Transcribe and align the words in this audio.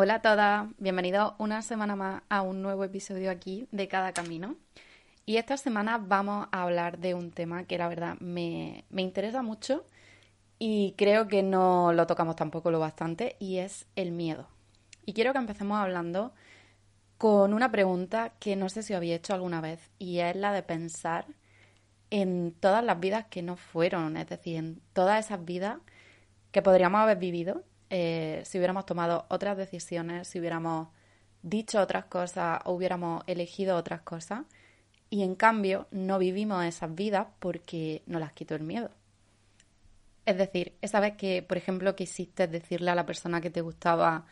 Hola 0.00 0.14
a 0.14 0.22
todas, 0.22 0.68
bienvenidos 0.78 1.32
una 1.38 1.60
semana 1.60 1.96
más 1.96 2.22
a 2.28 2.42
un 2.42 2.62
nuevo 2.62 2.84
episodio 2.84 3.32
aquí 3.32 3.66
de 3.72 3.88
Cada 3.88 4.12
Camino. 4.12 4.54
Y 5.26 5.38
esta 5.38 5.56
semana 5.56 5.98
vamos 5.98 6.46
a 6.52 6.62
hablar 6.62 7.00
de 7.00 7.14
un 7.14 7.32
tema 7.32 7.64
que 7.64 7.78
la 7.78 7.88
verdad 7.88 8.16
me, 8.20 8.84
me 8.90 9.02
interesa 9.02 9.42
mucho 9.42 9.84
y 10.56 10.94
creo 10.96 11.26
que 11.26 11.42
no 11.42 11.92
lo 11.92 12.06
tocamos 12.06 12.36
tampoco 12.36 12.70
lo 12.70 12.78
bastante 12.78 13.34
y 13.40 13.56
es 13.56 13.86
el 13.96 14.12
miedo. 14.12 14.46
Y 15.04 15.14
quiero 15.14 15.32
que 15.32 15.40
empecemos 15.40 15.76
hablando 15.80 16.32
con 17.16 17.52
una 17.52 17.72
pregunta 17.72 18.34
que 18.38 18.54
no 18.54 18.68
sé 18.68 18.84
si 18.84 18.94
había 18.94 19.16
hecho 19.16 19.34
alguna 19.34 19.60
vez 19.60 19.90
y 19.98 20.20
es 20.20 20.36
la 20.36 20.52
de 20.52 20.62
pensar 20.62 21.26
en 22.10 22.52
todas 22.52 22.84
las 22.84 23.00
vidas 23.00 23.26
que 23.28 23.42
no 23.42 23.56
fueron, 23.56 24.16
es 24.16 24.28
decir, 24.28 24.58
en 24.58 24.80
todas 24.92 25.26
esas 25.26 25.44
vidas 25.44 25.78
que 26.52 26.62
podríamos 26.62 27.00
haber 27.00 27.18
vivido 27.18 27.64
eh, 27.90 28.42
si 28.44 28.58
hubiéramos 28.58 28.86
tomado 28.86 29.26
otras 29.28 29.56
decisiones, 29.56 30.28
si 30.28 30.38
hubiéramos 30.40 30.88
dicho 31.42 31.80
otras 31.80 32.06
cosas 32.06 32.60
o 32.64 32.72
hubiéramos 32.72 33.22
elegido 33.26 33.76
otras 33.76 34.02
cosas. 34.02 34.42
Y 35.10 35.22
en 35.22 35.34
cambio 35.34 35.86
no 35.90 36.18
vivimos 36.18 36.64
esas 36.64 36.94
vidas 36.94 37.26
porque 37.38 38.02
nos 38.06 38.20
las 38.20 38.32
quitó 38.32 38.54
el 38.54 38.62
miedo. 38.62 38.90
Es 40.26 40.36
decir, 40.36 40.74
esa 40.82 41.00
vez 41.00 41.16
que, 41.16 41.42
por 41.42 41.56
ejemplo, 41.56 41.96
quisiste 41.96 42.46
decirle 42.46 42.90
a 42.90 42.94
la 42.94 43.06
persona 43.06 43.40
que 43.40 43.48
te 43.48 43.62
gustaba 43.62 44.26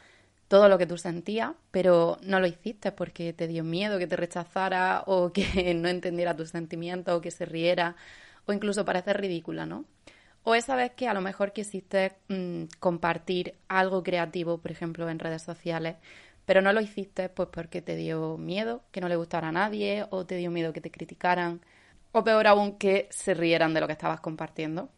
todo 0.49 0.69
lo 0.69 0.79
que 0.79 0.87
tú 0.87 0.99
sentías, 0.99 1.53
pero 1.71 2.19
no 2.23 2.39
lo 2.39 2.47
hiciste 2.47 2.93
porque 2.93 3.33
te 3.33 3.49
dio 3.49 3.65
miedo 3.65 3.99
que 3.99 4.07
te 4.07 4.17
rechazara 4.17 5.05
o 5.07 5.33
que 5.33 5.75
no 5.75 5.89
entendiera 5.89 6.37
tus 6.37 6.51
sentimientos 6.51 7.17
o 7.17 7.21
que 7.21 7.31
se 7.31 7.47
riera 7.47 7.97
o 8.47 8.53
incluso 8.53 8.85
parecer 8.85 9.21
ridícula, 9.21 9.67
¿no? 9.67 9.87
O 10.49 10.55
esa 10.55 10.77
vez 10.77 10.93
que 10.93 11.09
a 11.09 11.15
lo 11.15 11.21
mejor 11.21 11.53
quisiste 11.53 12.13
mm, 12.29 12.67
compartir 12.79 13.57
algo 13.67 14.05
creativo, 14.05 14.59
por 14.59 14.71
ejemplo, 14.71 15.11
en 15.11 15.19
redes 15.19 15.43
sociales, 15.43 15.97
pero 16.45 16.63
no 16.63 16.73
lo 16.73 16.81
hiciste 16.81 17.29
pues 17.29 17.49
porque 17.51 17.83
te 17.83 17.97
dio 17.97 18.39
miedo 18.39 18.85
que 18.93 19.01
no 19.01 19.09
le 19.09 19.17
gustara 19.17 19.49
a 19.49 19.53
nadie 19.53 20.07
o 20.11 20.25
te 20.25 20.37
dio 20.37 20.53
miedo 20.53 20.73
que 20.73 20.81
te 20.81 20.93
criticaran 20.93 21.61
o 22.13 22.23
peor 22.23 22.47
aún 22.47 22.79
que 22.79 23.09
se 23.11 23.35
rieran 23.35 23.75
de 23.75 23.81
lo 23.81 23.89
que 23.89 23.95
estabas 23.95 24.21
compartiendo. 24.21 24.89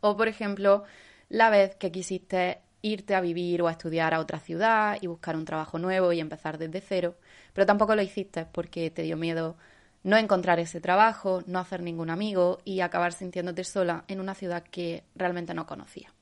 O 0.00 0.16
por 0.16 0.28
ejemplo, 0.28 0.84
la 1.28 1.50
vez 1.50 1.74
que 1.74 1.90
quisiste 1.90 2.60
irte 2.80 3.16
a 3.16 3.20
vivir 3.20 3.62
o 3.62 3.66
a 3.66 3.72
estudiar 3.72 4.14
a 4.14 4.20
otra 4.20 4.38
ciudad 4.38 4.98
y 5.00 5.08
buscar 5.08 5.34
un 5.34 5.46
trabajo 5.46 5.80
nuevo 5.80 6.12
y 6.12 6.20
empezar 6.20 6.58
desde 6.58 6.80
cero, 6.80 7.16
pero 7.54 7.66
tampoco 7.66 7.96
lo 7.96 8.02
hiciste 8.02 8.46
porque 8.52 8.88
te 8.92 9.02
dio 9.02 9.16
miedo 9.16 9.56
no 10.02 10.16
encontrar 10.16 10.58
ese 10.58 10.80
trabajo, 10.80 11.42
no 11.46 11.58
hacer 11.58 11.82
ningún 11.82 12.10
amigo 12.10 12.58
y 12.64 12.80
acabar 12.80 13.12
sintiéndote 13.12 13.64
sola 13.64 14.04
en 14.08 14.20
una 14.20 14.34
ciudad 14.34 14.62
que 14.62 15.04
realmente 15.14 15.54
no 15.54 15.66
conocía. 15.66 16.12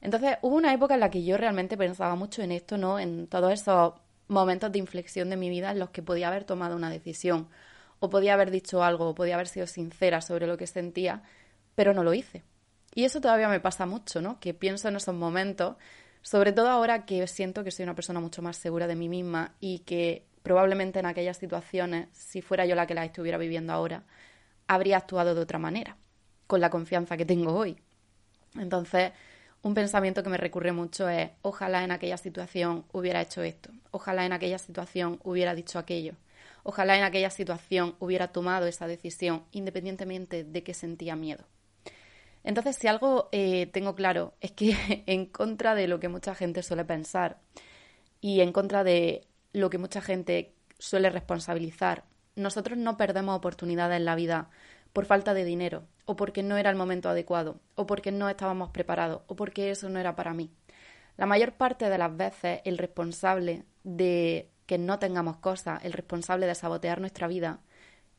Entonces 0.00 0.38
hubo 0.42 0.56
una 0.56 0.72
época 0.72 0.94
en 0.94 1.00
la 1.00 1.10
que 1.10 1.24
yo 1.24 1.36
realmente 1.36 1.76
pensaba 1.76 2.14
mucho 2.14 2.42
en 2.42 2.52
esto, 2.52 2.78
¿no? 2.78 2.98
En 2.98 3.26
todos 3.26 3.52
esos 3.52 3.94
momentos 4.28 4.72
de 4.72 4.78
inflexión 4.78 5.30
de 5.30 5.36
mi 5.36 5.50
vida 5.50 5.70
en 5.70 5.78
los 5.78 5.90
que 5.90 6.02
podía 6.02 6.28
haber 6.28 6.44
tomado 6.44 6.76
una 6.76 6.90
decisión 6.90 7.48
o 8.00 8.10
podía 8.10 8.34
haber 8.34 8.50
dicho 8.50 8.82
algo 8.82 9.08
o 9.08 9.14
podía 9.14 9.34
haber 9.34 9.48
sido 9.48 9.66
sincera 9.66 10.20
sobre 10.20 10.46
lo 10.46 10.56
que 10.56 10.66
sentía, 10.66 11.22
pero 11.74 11.94
no 11.94 12.02
lo 12.02 12.14
hice. 12.14 12.42
Y 12.94 13.04
eso 13.04 13.20
todavía 13.20 13.48
me 13.48 13.60
pasa 13.60 13.86
mucho, 13.86 14.22
¿no? 14.22 14.40
Que 14.40 14.54
pienso 14.54 14.88
en 14.88 14.96
esos 14.96 15.14
momentos, 15.14 15.76
sobre 16.22 16.52
todo 16.52 16.68
ahora 16.70 17.04
que 17.04 17.26
siento 17.26 17.62
que 17.62 17.70
soy 17.70 17.84
una 17.84 17.94
persona 17.94 18.20
mucho 18.20 18.42
más 18.42 18.56
segura 18.56 18.86
de 18.86 18.96
mí 18.96 19.08
misma 19.08 19.54
y 19.60 19.80
que 19.80 20.24
probablemente 20.46 21.00
en 21.00 21.06
aquellas 21.06 21.38
situaciones, 21.38 22.06
si 22.12 22.40
fuera 22.40 22.64
yo 22.66 22.76
la 22.76 22.86
que 22.86 22.94
las 22.94 23.06
estuviera 23.06 23.36
viviendo 23.36 23.72
ahora, 23.72 24.04
habría 24.68 24.98
actuado 24.98 25.34
de 25.34 25.40
otra 25.40 25.58
manera, 25.58 25.96
con 26.46 26.60
la 26.60 26.70
confianza 26.70 27.16
que 27.16 27.26
tengo 27.26 27.52
hoy. 27.52 27.76
Entonces, 28.54 29.10
un 29.62 29.74
pensamiento 29.74 30.22
que 30.22 30.30
me 30.30 30.36
recurre 30.36 30.70
mucho 30.70 31.08
es, 31.08 31.30
ojalá 31.42 31.82
en 31.82 31.90
aquella 31.90 32.16
situación 32.16 32.84
hubiera 32.92 33.20
hecho 33.22 33.42
esto, 33.42 33.70
ojalá 33.90 34.24
en 34.24 34.32
aquella 34.32 34.58
situación 34.58 35.18
hubiera 35.24 35.52
dicho 35.52 35.80
aquello, 35.80 36.12
ojalá 36.62 36.96
en 36.96 37.02
aquella 37.02 37.30
situación 37.30 37.96
hubiera 37.98 38.28
tomado 38.28 38.68
esa 38.68 38.86
decisión, 38.86 39.42
independientemente 39.50 40.44
de 40.44 40.62
que 40.62 40.74
sentía 40.74 41.16
miedo. 41.16 41.42
Entonces, 42.44 42.76
si 42.76 42.86
algo 42.86 43.28
eh, 43.32 43.66
tengo 43.72 43.96
claro 43.96 44.34
es 44.40 44.52
que 44.52 44.76
en 45.06 45.26
contra 45.26 45.74
de 45.74 45.88
lo 45.88 45.98
que 45.98 46.08
mucha 46.08 46.36
gente 46.36 46.62
suele 46.62 46.84
pensar 46.84 47.40
y 48.20 48.42
en 48.42 48.52
contra 48.52 48.84
de 48.84 49.26
lo 49.56 49.70
que 49.70 49.78
mucha 49.78 50.02
gente 50.02 50.54
suele 50.78 51.08
responsabilizar. 51.08 52.04
Nosotros 52.34 52.76
no 52.76 52.98
perdemos 52.98 53.36
oportunidades 53.36 53.96
en 53.96 54.04
la 54.04 54.14
vida 54.14 54.50
por 54.92 55.06
falta 55.06 55.32
de 55.32 55.44
dinero, 55.44 55.84
o 56.04 56.14
porque 56.14 56.42
no 56.42 56.58
era 56.58 56.68
el 56.68 56.76
momento 56.76 57.08
adecuado, 57.08 57.58
o 57.74 57.86
porque 57.86 58.12
no 58.12 58.28
estábamos 58.28 58.70
preparados, 58.70 59.22
o 59.28 59.34
porque 59.34 59.70
eso 59.70 59.88
no 59.88 59.98
era 59.98 60.14
para 60.14 60.34
mí. 60.34 60.50
La 61.16 61.24
mayor 61.24 61.52
parte 61.52 61.88
de 61.88 61.96
las 61.96 62.14
veces 62.14 62.60
el 62.64 62.76
responsable 62.76 63.64
de 63.82 64.50
que 64.66 64.76
no 64.76 64.98
tengamos 64.98 65.38
cosas, 65.38 65.82
el 65.84 65.94
responsable 65.94 66.46
de 66.46 66.54
sabotear 66.54 67.00
nuestra 67.00 67.26
vida, 67.26 67.60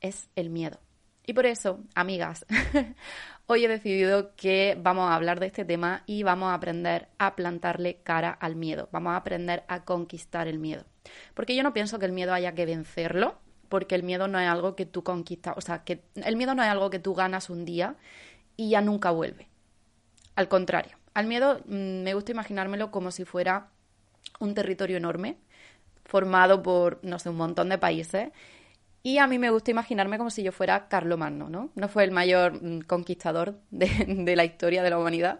es 0.02 0.30
el 0.36 0.50
miedo. 0.50 0.80
Y 1.28 1.34
por 1.34 1.46
eso, 1.46 1.82
amigas, 1.94 2.46
hoy 3.48 3.66
he 3.66 3.68
decidido 3.68 4.34
que 4.38 4.78
vamos 4.82 5.12
a 5.12 5.16
hablar 5.16 5.42
de 5.42 5.48
este 5.48 5.66
tema 5.66 6.04
y 6.06 6.24
vamos 6.24 6.50
a 6.50 6.54
aprender 6.54 7.10
a 7.18 7.36
plantarle 7.36 8.00
cara 8.02 8.32
al 8.32 8.56
miedo. 8.56 8.88
Vamos 8.94 9.12
a 9.12 9.18
aprender 9.18 9.66
a 9.68 9.84
conquistar 9.84 10.48
el 10.48 10.58
miedo. 10.58 10.86
Porque 11.34 11.54
yo 11.54 11.64
no 11.64 11.74
pienso 11.74 12.00
que 12.00 12.06
el 12.06 12.14
miedo 12.14 12.34
haya 12.34 12.56
que 12.56 12.66
vencerlo, 12.66 13.36
porque 13.68 13.96
el 13.96 14.04
miedo 14.04 14.30
no 14.30 14.40
es 14.40 14.48
algo 14.48 14.78
que 14.78 14.86
tú 14.86 15.04
conquistas, 15.04 15.56
o 15.58 15.62
sea, 15.62 15.84
que 15.84 16.02
el 16.16 16.38
miedo 16.38 16.56
no 16.56 16.64
es 16.64 16.70
algo 16.70 16.90
que 16.90 17.00
tú 17.00 17.14
ganas 17.14 17.50
un 17.50 17.66
día 17.66 17.98
y 18.56 18.70
ya 18.70 18.80
nunca 18.80 19.12
vuelve. 19.12 19.50
Al 20.36 20.48
contrario, 20.48 20.96
al 21.14 21.28
miedo 21.28 21.60
mm, 21.66 22.04
me 22.04 22.14
gusta 22.14 22.32
imaginármelo 22.32 22.90
como 22.90 23.12
si 23.12 23.26
fuera 23.26 23.68
un 24.40 24.54
territorio 24.54 24.96
enorme, 24.96 25.36
formado 26.06 26.64
por, 26.64 27.00
no 27.04 27.20
sé, 27.20 27.30
un 27.30 27.36
montón 27.36 27.68
de 27.68 27.78
países. 27.78 28.30
Y 29.07 29.19
a 29.19 29.28
mí 29.28 29.40
me 29.40 29.51
gusta 29.51 29.72
imaginarme 29.72 30.18
como 30.18 30.29
si 30.29 30.44
yo 30.44 30.51
fuera 30.51 30.90
Carlomagno, 30.90 31.50
¿no? 31.50 31.69
No 31.75 31.88
fue 31.88 32.03
el 32.03 32.12
mayor 32.12 32.62
mm, 32.62 32.81
conquistador 32.81 33.57
de 33.72 34.35
la 34.35 34.44
historia 34.44 34.84
de 34.84 34.90
la 34.90 35.00
humanidad, 35.00 35.40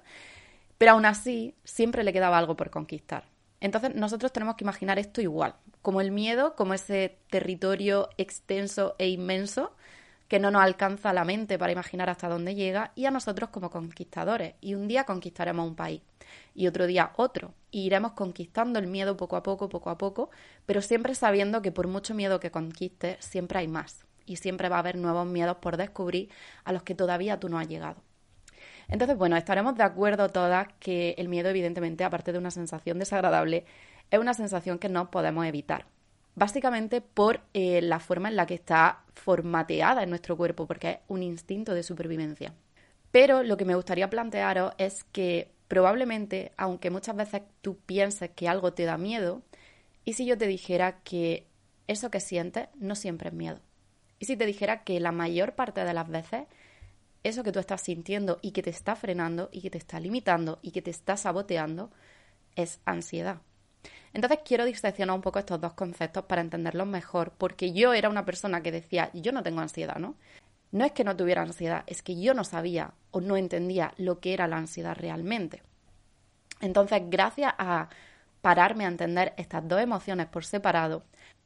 pero 0.78 0.94
aún 0.94 1.06
así 1.06 1.54
siempre 1.66 2.06
le 2.06 2.14
quedaba 2.14 2.38
algo 2.38 2.56
por 2.56 2.70
conquistar. 2.70 3.26
Entonces 3.60 3.94
nosotros 3.94 4.32
tenemos 4.32 4.56
que 4.56 4.64
imaginar 4.64 5.00
esto 5.00 5.20
igual, 5.20 5.56
como 5.82 6.00
el 6.00 6.12
miedo, 6.12 6.56
como 6.56 6.76
ese 6.76 7.18
territorio 7.30 8.08
extenso 8.18 8.96
e 9.00 9.10
inmenso 9.10 9.76
que 10.30 10.40
no 10.40 10.50
nos 10.50 10.62
alcanza 10.62 11.12
la 11.12 11.26
mente 11.26 11.60
para 11.60 11.74
imaginar 11.74 12.10
hasta 12.10 12.30
dónde 12.30 12.56
llega, 12.56 12.94
y 12.96 13.04
a 13.04 13.12
nosotros 13.12 13.50
como 13.50 13.70
conquistadores. 13.70 14.54
Y 14.62 14.76
un 14.76 14.88
día 14.88 15.04
conquistaremos 15.04 15.68
un 15.68 15.76
país, 15.76 16.02
y 16.54 16.68
otro 16.68 16.88
día 16.88 17.12
otro, 17.16 17.54
y 17.72 17.86
iremos 17.86 18.14
conquistando 18.14 18.80
el 18.80 18.88
miedo 18.88 19.18
poco 19.18 19.36
a 19.36 19.44
poco, 19.44 19.70
poco 19.70 19.90
a 19.90 19.98
poco, 19.98 20.30
pero 20.66 20.82
siempre 20.82 21.16
sabiendo 21.16 21.62
que 21.62 21.72
por 21.72 21.88
mucho 21.88 22.14
miedo 22.14 22.40
que 22.40 22.52
conquistes, 22.52 23.18
siempre 23.24 23.60
hay 23.60 23.68
más, 23.68 24.06
y 24.26 24.38
siempre 24.38 24.70
va 24.70 24.78
a 24.78 24.80
haber 24.80 24.98
nuevos 24.98 25.26
miedos 25.26 25.58
por 25.58 25.78
descubrir 25.78 26.30
a 26.64 26.74
los 26.74 26.84
que 26.84 26.96
todavía 26.96 27.40
tú 27.40 27.50
no 27.50 27.58
has 27.58 27.68
llegado. 27.68 28.02
Entonces, 28.90 29.18
bueno, 29.18 29.36
estaremos 29.36 29.76
de 29.76 29.84
acuerdo 29.84 30.30
todas 30.30 30.68
que 30.80 31.16
el 31.18 31.28
miedo, 31.28 31.50
evidentemente, 31.50 32.04
aparte 32.04 32.32
de 32.32 32.38
una 32.38 32.52
sensación 32.52 33.00
desagradable, 33.00 33.66
es 34.12 34.20
una 34.20 34.34
sensación 34.34 34.80
que 34.80 34.90
no 34.90 35.12
podemos 35.12 35.46
evitar. 35.46 35.86
Básicamente 36.36 37.02
por 37.02 37.42
eh, 37.54 37.82
la 37.82 38.00
forma 38.00 38.30
en 38.30 38.36
la 38.36 38.46
que 38.46 38.54
está 38.54 39.04
formateada 39.16 40.04
en 40.04 40.10
nuestro 40.10 40.38
cuerpo, 40.38 40.68
porque 40.68 40.90
es 40.90 40.98
un 41.08 41.24
instinto 41.24 41.74
de 41.74 41.84
supervivencia. 41.84 42.54
Pero 43.12 43.44
lo 43.44 43.58
que 43.58 43.66
me 43.66 43.76
gustaría 43.76 44.10
plantearos 44.10 44.74
es 44.78 45.04
que 45.06 45.52
probablemente, 45.68 46.52
aunque 46.58 46.90
muchas 46.90 47.16
veces 47.16 47.42
tú 47.62 47.78
pienses 47.78 48.32
que 48.32 48.48
algo 48.48 48.74
te 48.74 48.86
da 48.86 48.98
miedo, 48.98 49.42
¿y 50.06 50.14
si 50.14 50.26
yo 50.26 50.38
te 50.38 50.48
dijera 50.48 51.00
que 51.04 51.48
eso 51.88 52.10
que 52.10 52.20
sientes 52.20 52.68
no 52.76 52.96
siempre 52.96 53.30
es 53.30 53.36
miedo? 53.36 53.60
¿Y 54.20 54.26
si 54.26 54.36
te 54.36 54.46
dijera 54.46 54.84
que 54.84 55.00
la 55.00 55.12
mayor 55.12 55.56
parte 55.56 55.84
de 55.84 55.94
las 55.94 56.10
veces 56.10 56.46
eso 57.24 57.44
que 57.44 57.52
tú 57.52 57.60
estás 57.60 57.82
sintiendo 57.82 58.40
y 58.42 58.52
que 58.52 58.64
te 58.64 58.70
está 58.70 58.96
frenando 58.96 59.50
y 59.52 59.62
que 59.62 59.70
te 59.70 59.78
está 59.78 60.00
limitando 60.00 60.60
y 60.62 60.72
que 60.72 60.82
te 60.82 60.92
está 60.92 61.18
saboteando 61.18 61.92
es 62.56 62.80
ansiedad. 62.86 63.42
Entonces 64.14 64.40
quiero 64.46 64.66
diseccionar 64.66 65.16
un 65.16 65.22
poco 65.22 65.40
estos 65.40 65.60
dos 65.60 65.74
conceptos 65.74 66.26
para 66.26 66.42
entenderlos 66.42 66.88
mejor, 66.88 67.34
porque 67.38 67.74
yo 67.74 67.94
era 67.94 68.10
una 68.10 68.26
persona 68.26 68.62
que 68.64 68.72
decía, 68.72 69.12
yo 69.14 69.32
no 69.32 69.44
tengo 69.44 69.60
ansiedad, 69.60 69.98
¿no? 69.98 70.16
No 70.72 70.86
es 70.86 70.92
que 70.92 71.04
no 71.04 71.16
tuviera 71.16 71.42
ansiedad, 71.42 71.84
es 71.88 72.02
que 72.02 72.20
yo 72.20 72.34
no 72.34 72.44
sabía 72.44 72.94
o 73.12 73.22
no 73.22 73.38
entendía 73.38 73.94
lo 73.98 74.20
que 74.20 74.34
era 74.34 74.48
la 74.48 74.58
ansiedad 74.58 74.96
realmente. 74.96 75.64
Entonces, 76.60 77.02
gracias 77.06 77.54
a 77.58 77.90
pararme 78.42 78.86
a 78.86 78.90
entender 78.90 79.34
estas 79.38 79.68
dos 79.68 79.82
emociones 79.82 80.28
por 80.28 80.46
separado, 80.46 81.04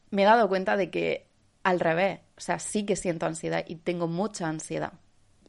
me 0.10 0.24
he 0.24 0.26
dado 0.26 0.48
cuenta 0.48 0.78
de 0.78 0.90
que 0.90 1.28
al 1.64 1.80
revés, 1.80 2.20
o 2.38 2.42
sea, 2.42 2.60
sí 2.60 2.86
que 2.86 2.96
siento 2.96 3.26
ansiedad 3.26 3.64
y 3.68 3.76
tengo 3.76 4.08
mucha 4.08 4.48
ansiedad 4.48 4.94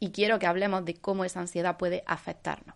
y 0.03 0.11
quiero 0.11 0.37
que 0.37 0.47
hablemos 0.47 0.83
de 0.83 0.95
cómo 0.95 1.23
esa 1.23 1.39
ansiedad 1.39 1.77
puede 1.77 2.03
afectarnos. 2.05 2.75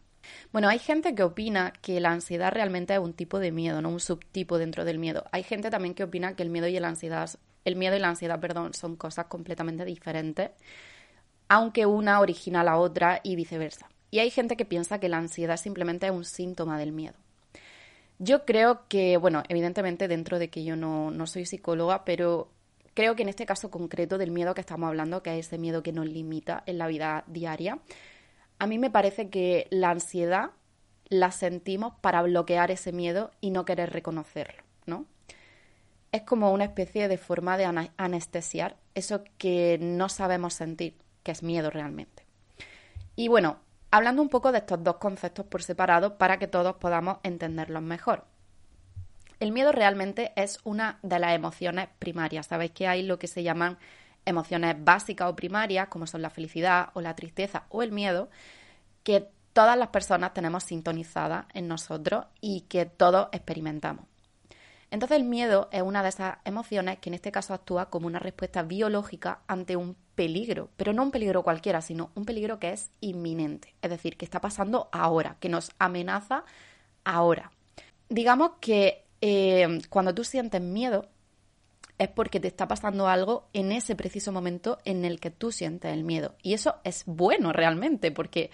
Bueno, 0.53 0.69
hay 0.69 0.79
gente 0.79 1.13
que 1.13 1.23
opina 1.23 1.73
que 1.81 1.99
la 1.99 2.11
ansiedad 2.11 2.53
realmente 2.53 2.93
es 2.93 2.99
un 2.99 3.13
tipo 3.13 3.39
de 3.39 3.51
miedo, 3.51 3.81
no 3.81 3.89
un 3.89 3.99
subtipo 3.99 4.57
dentro 4.57 4.85
del 4.85 4.97
miedo. 4.97 5.25
Hay 5.33 5.43
gente 5.43 5.69
también 5.69 5.93
que 5.93 6.03
opina 6.03 6.37
que 6.37 6.43
el 6.43 6.49
miedo 6.49 6.67
y 6.67 6.79
la 6.79 6.87
ansiedad, 6.87 7.29
el 7.67 7.75
miedo 7.75 7.95
y 7.95 7.99
la 7.99 8.09
ansiedad, 8.09 8.39
perdón, 8.39 8.73
son 8.73 8.95
cosas 8.95 9.25
completamente 9.25 9.85
diferentes, 9.85 10.51
aunque 11.49 11.85
una 11.85 12.19
origina 12.19 12.63
la 12.63 12.77
otra 12.77 13.19
y 13.23 13.35
viceversa. 13.35 13.89
Y 14.09 14.19
hay 14.19 14.29
gente 14.29 14.55
que 14.55 14.65
piensa 14.65 14.99
que 14.99 15.09
la 15.09 15.17
ansiedad 15.17 15.57
simplemente 15.57 16.05
es 16.05 16.11
un 16.11 16.25
síntoma 16.25 16.79
del 16.79 16.91
miedo. 16.91 17.15
Yo 18.19 18.45
creo 18.45 18.87
que, 18.87 19.17
bueno, 19.17 19.43
evidentemente 19.47 20.07
dentro 20.07 20.39
de 20.39 20.49
que 20.49 20.63
yo 20.63 20.75
no, 20.75 21.11
no 21.11 21.27
soy 21.27 21.45
psicóloga, 21.45 22.03
pero 22.05 22.49
creo 22.93 23.15
que 23.15 23.21
en 23.23 23.29
este 23.29 23.45
caso 23.45 23.69
concreto 23.69 24.17
del 24.17 24.31
miedo 24.31 24.55
que 24.55 24.61
estamos 24.61 24.87
hablando, 24.87 25.21
que 25.21 25.37
es 25.37 25.47
ese 25.47 25.57
miedo 25.57 25.83
que 25.83 25.91
nos 25.91 26.07
limita 26.07 26.63
en 26.65 26.77
la 26.79 26.87
vida 26.87 27.25
diaria, 27.27 27.79
a 28.59 28.65
mí 28.65 28.79
me 28.79 28.89
parece 28.89 29.29
que 29.29 29.67
la 29.69 29.91
ansiedad 29.91 30.51
la 31.09 31.31
sentimos 31.31 31.93
para 32.01 32.21
bloquear 32.21 32.71
ese 32.71 32.91
miedo 32.91 33.31
y 33.39 33.51
no 33.51 33.65
querer 33.65 33.91
reconocerlo, 33.91 34.63
¿no? 34.63 34.66
Es 36.11 36.21
como 36.23 36.51
una 36.51 36.65
especie 36.65 37.07
de 37.07 37.17
forma 37.17 37.57
de 37.57 37.89
anestesiar 37.97 38.77
eso 38.95 39.23
que 39.37 39.77
no 39.79 40.09
sabemos 40.09 40.53
sentir, 40.53 40.97
que 41.23 41.31
es 41.31 41.43
miedo 41.43 41.69
realmente. 41.69 42.25
Y 43.15 43.27
bueno, 43.27 43.57
hablando 43.91 44.21
un 44.21 44.29
poco 44.29 44.51
de 44.51 44.59
estos 44.59 44.83
dos 44.83 44.97
conceptos 44.97 45.45
por 45.45 45.63
separado 45.63 46.17
para 46.17 46.37
que 46.39 46.47
todos 46.47 46.75
podamos 46.75 47.17
entenderlos 47.23 47.81
mejor. 47.81 48.25
El 49.39 49.51
miedo 49.51 49.71
realmente 49.71 50.33
es 50.35 50.59
una 50.63 50.99
de 51.03 51.19
las 51.19 51.35
emociones 51.35 51.89
primarias. 51.99 52.47
Sabéis 52.47 52.71
que 52.71 52.87
hay 52.87 53.03
lo 53.03 53.19
que 53.19 53.27
se 53.27 53.43
llaman 53.43 53.77
emociones 54.25 54.75
básicas 54.83 55.29
o 55.29 55.35
primarias, 55.35 55.87
como 55.87 56.07
son 56.07 56.21
la 56.21 56.29
felicidad 56.29 56.89
o 56.93 57.01
la 57.01 57.15
tristeza 57.15 57.63
o 57.69 57.83
el 57.83 57.91
miedo, 57.91 58.29
que 59.03 59.29
todas 59.53 59.77
las 59.77 59.89
personas 59.89 60.33
tenemos 60.33 60.63
sintonizadas 60.63 61.45
en 61.53 61.67
nosotros 61.67 62.25
y 62.41 62.61
que 62.61 62.85
todos 62.85 63.29
experimentamos. 63.31 64.05
Entonces 64.89 65.17
el 65.17 65.25
miedo 65.25 65.67
es 65.71 65.81
una 65.81 66.01
de 66.01 66.09
esas 66.09 66.37
emociones 66.45 66.99
que 66.99 67.09
en 67.09 67.15
este 67.15 67.31
caso 67.31 67.53
actúa 67.53 67.89
como 67.89 68.07
una 68.07 68.19
respuesta 68.19 68.63
biológica 68.63 69.41
ante 69.47 69.75
un 69.75 69.95
peligro, 70.15 70.69
pero 70.77 70.93
no 70.93 71.03
un 71.03 71.11
peligro 71.11 71.43
cualquiera, 71.43 71.81
sino 71.81 72.11
un 72.15 72.25
peligro 72.25 72.59
que 72.59 72.71
es 72.71 72.89
inminente, 73.01 73.75
es 73.81 73.89
decir, 73.89 74.17
que 74.17 74.25
está 74.25 74.39
pasando 74.39 74.89
ahora, 74.91 75.35
que 75.39 75.49
nos 75.49 75.71
amenaza 75.77 76.45
ahora. 77.03 77.51
Digamos 78.09 78.51
que 78.61 79.05
eh, 79.21 79.79
cuando 79.89 80.15
tú 80.15 80.23
sientes 80.23 80.61
miedo 80.61 81.09
es 81.97 82.09
porque 82.09 82.39
te 82.39 82.47
está 82.47 82.67
pasando 82.67 83.07
algo 83.07 83.47
en 83.53 83.71
ese 83.71 83.95
preciso 83.95 84.31
momento 84.31 84.77
en 84.85 85.03
el 85.03 85.19
que 85.19 85.31
tú 85.31 85.51
sientes 85.51 85.91
el 85.91 86.03
miedo. 86.03 86.35
Y 86.43 86.53
eso 86.53 86.75
es 86.83 87.03
bueno 87.05 87.53
realmente, 87.53 88.11
porque 88.11 88.51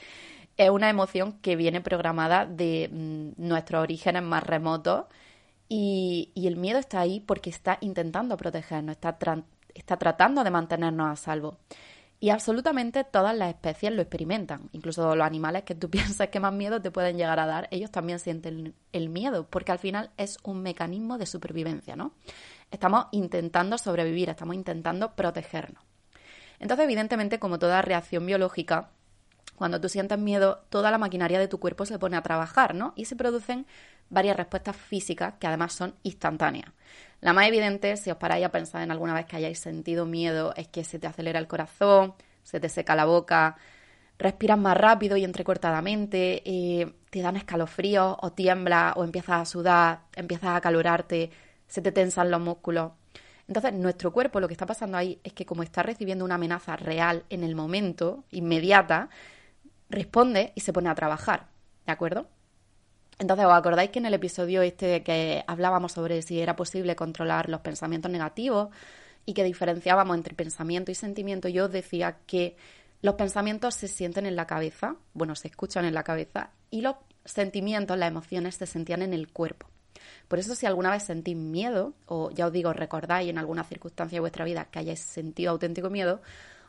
es 0.58 0.70
una 0.70 0.90
emoción 0.90 1.34
que 1.42 1.56
viene 1.56 1.82
programada 1.82 2.46
de 2.46 2.90
mm, 2.92 3.32
nuestros 3.38 3.82
orígenes 3.84 4.24
más 4.24 4.44
remotos 4.44 5.06
y, 5.76 6.48
el 6.48 6.56
miedo 6.56 6.78
está 6.78 7.00
ahí 7.00 7.20
porque 7.20 7.50
está 7.50 7.80
intentando 7.82 8.38
protegernos, 8.38 8.94
está, 8.94 9.18
está 9.74 9.98
tratando 9.98 10.44
de 10.44 10.52
mantenernos 10.52 11.12
a 11.12 11.16
salvo. 11.16 11.58
Y 12.20 12.30
absolutamente 12.30 13.04
todas 13.04 13.36
las 13.36 13.50
especies 13.50 13.92
lo 13.92 14.04
experimentan. 14.04 14.70
Incluso 14.72 15.16
los 15.16 15.26
animales 15.26 15.64
que 15.64 15.74
tú 15.74 15.90
piensas 15.90 16.28
que 16.28 16.40
más 16.40 16.54
miedo 16.54 16.80
te 16.80 16.92
pueden 16.92 17.18
llegar 17.18 17.40
a 17.40 17.48
dar, 17.48 17.68
ellos 17.72 17.90
también 17.90 18.20
sienten 18.20 18.76
el 18.92 19.10
miedo, 19.10 19.48
porque 19.50 19.72
al 19.72 19.80
final 19.80 20.12
es 20.16 20.38
un 20.44 20.62
mecanismo 20.62 21.18
de 21.18 21.26
supervivencia, 21.26 21.96
¿no? 21.96 22.14
Estamos 22.70 23.08
intentando 23.12 23.80
sobrevivir, 23.80 24.30
estamos 24.30 24.56
intentando 24.56 25.16
protegernos. 25.16 25.84
Entonces, 26.60 26.84
evidentemente, 26.84 27.40
como 27.40 27.58
toda 27.58 27.82
reacción 27.82 28.28
biológica, 28.28 28.92
cuando 29.56 29.82
tú 29.82 29.90
sientes 29.90 30.20
miedo, 30.20 30.66
toda 30.70 30.92
la 30.92 30.98
maquinaria 31.00 31.40
de 31.40 31.48
tu 31.48 31.60
cuerpo 31.60 31.86
se 31.86 31.98
pone 31.98 32.16
a 32.16 32.22
trabajar, 32.22 32.76
¿no? 32.76 32.94
Y 32.96 33.06
se 33.06 33.16
producen 33.16 33.66
varias 34.10 34.38
respuestas 34.38 34.76
físicas 34.76 35.36
que 35.40 35.48
además 35.48 35.74
son 35.74 35.96
instantáneas. 36.04 36.72
La 37.22 37.34
más 37.34 37.48
evidente, 37.48 37.96
si 37.98 38.12
os 38.12 38.18
paráis 38.18 38.46
a 38.46 38.50
pensar 38.50 38.82
en 38.84 38.92
alguna 38.92 39.14
vez 39.14 39.26
que 39.26 39.38
hayáis 39.38 39.60
sentido 39.60 40.06
miedo, 40.06 40.54
es 40.58 40.68
que 40.68 40.84
se 40.84 41.00
te 41.00 41.08
acelera 41.08 41.40
el 41.40 41.48
corazón, 41.48 42.14
se 42.44 42.60
te 42.60 42.70
seca 42.70 42.96
la 42.96 43.06
boca, 43.06 43.56
respiras 44.20 44.58
más 44.58 44.78
rápido 44.78 45.18
y 45.18 45.24
entrecortadamente, 45.24 46.42
eh, 46.46 46.94
te 47.10 47.22
dan 47.22 47.38
escalofríos 47.38 48.18
o 48.22 48.32
tiemblas 48.32 48.94
o 48.98 49.04
empiezas 49.04 49.42
a 49.42 49.46
sudar, 49.46 50.02
empiezas 50.16 50.56
a 50.56 50.62
calorarte, 50.62 51.32
se 51.68 51.82
te 51.82 51.92
tensan 51.92 52.30
los 52.30 52.42
músculos. 52.42 52.92
Entonces, 53.48 53.74
nuestro 53.74 54.14
cuerpo 54.14 54.40
lo 54.40 54.48
que 54.48 54.54
está 54.54 54.66
pasando 54.66 54.98
ahí 54.98 55.20
es 55.24 55.34
que 55.34 55.46
como 55.46 55.64
está 55.64 55.84
recibiendo 55.84 56.24
una 56.24 56.36
amenaza 56.36 56.76
real 56.76 57.24
en 57.30 57.44
el 57.44 57.56
momento, 57.56 58.24
inmediata, 58.32 59.10
responde 59.90 60.54
y 60.56 60.62
se 60.62 60.74
pone 60.74 60.90
a 60.90 60.96
trabajar, 60.96 61.48
¿de 61.86 61.92
acuerdo? 61.92 62.28
Entonces, 63.24 63.46
¿os 63.46 63.54
acordáis 63.54 63.90
que 63.90 64.00
en 64.00 64.06
el 64.06 64.14
episodio 64.16 64.62
este 64.62 65.02
que 65.02 65.46
hablábamos 65.48 65.94
sobre 65.94 66.22
si 66.24 66.42
era 66.42 66.58
posible 66.58 66.98
controlar 66.98 67.48
los 67.48 67.62
pensamientos 67.62 68.12
negativos 68.12 68.68
y 69.26 69.34
que 69.34 69.46
diferenciábamos 69.46 70.18
entre 70.18 70.36
pensamiento 70.36 70.92
y 70.92 70.96
sentimiento? 70.96 71.48
Yo 71.48 71.66
os 71.66 71.72
decía 71.72 72.18
que 72.28 72.58
los 73.02 73.16
pensamientos 73.16 73.76
se 73.76 73.88
sienten 73.88 74.26
en 74.26 74.36
la 74.36 74.46
cabeza, 74.46 74.98
bueno, 75.14 75.36
se 75.36 75.48
escuchan 75.48 75.86
en 75.86 75.94
la 75.94 76.04
cabeza, 76.04 76.50
y 76.70 76.82
los 76.82 76.98
sentimientos, 77.24 77.98
las 77.98 78.10
emociones, 78.10 78.56
se 78.56 78.66
sentían 78.66 79.02
en 79.02 79.14
el 79.14 79.32
cuerpo. 79.32 79.70
Por 80.28 80.40
eso, 80.40 80.54
si 80.54 80.66
alguna 80.66 80.92
vez 80.92 81.04
sentís 81.04 81.38
miedo, 81.38 81.94
o 82.08 82.30
ya 82.32 82.48
os 82.48 82.52
digo, 82.52 82.74
recordáis 82.74 83.30
en 83.30 83.38
alguna 83.38 83.64
circunstancia 83.64 84.18
de 84.18 84.20
vuestra 84.20 84.44
vida 84.44 84.66
que 84.66 84.80
hayáis 84.80 85.00
sentido 85.00 85.52
auténtico 85.52 85.90
miedo, 85.90 86.22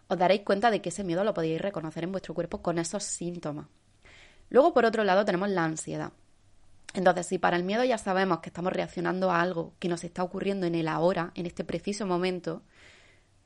os 0.07 0.17
daréis 0.17 0.43
cuenta 0.43 0.71
de 0.71 0.81
que 0.81 0.91
ese 0.91 1.03
miedo 1.03 1.25
lo 1.25 1.35
podéis 1.35 1.61
reconocer 1.61 2.05
en 2.05 2.13
vuestro 2.13 2.33
cuerpo 2.33 2.63
con 2.63 2.79
esos 2.79 3.03
síntomas. 3.03 3.67
Luego, 4.51 4.73
por 4.73 4.85
otro 4.85 5.03
lado, 5.03 5.25
tenemos 5.25 5.49
la 5.49 5.65
ansiedad. 5.65 6.13
Entonces, 6.95 7.27
si 7.27 7.39
para 7.39 7.57
el 7.57 7.65
miedo 7.65 7.83
ya 7.85 7.99
sabemos 7.99 8.39
que 8.39 8.49
estamos 8.49 8.73
reaccionando 8.73 9.31
a 9.31 9.41
algo 9.41 9.75
que 9.81 9.89
nos 9.89 10.05
está 10.05 10.23
ocurriendo 10.23 10.65
en 10.67 10.77
el 10.77 10.87
ahora, 10.87 11.33
en 11.35 11.45
este 11.45 11.65
preciso 11.65 12.07
momento, 12.07 12.63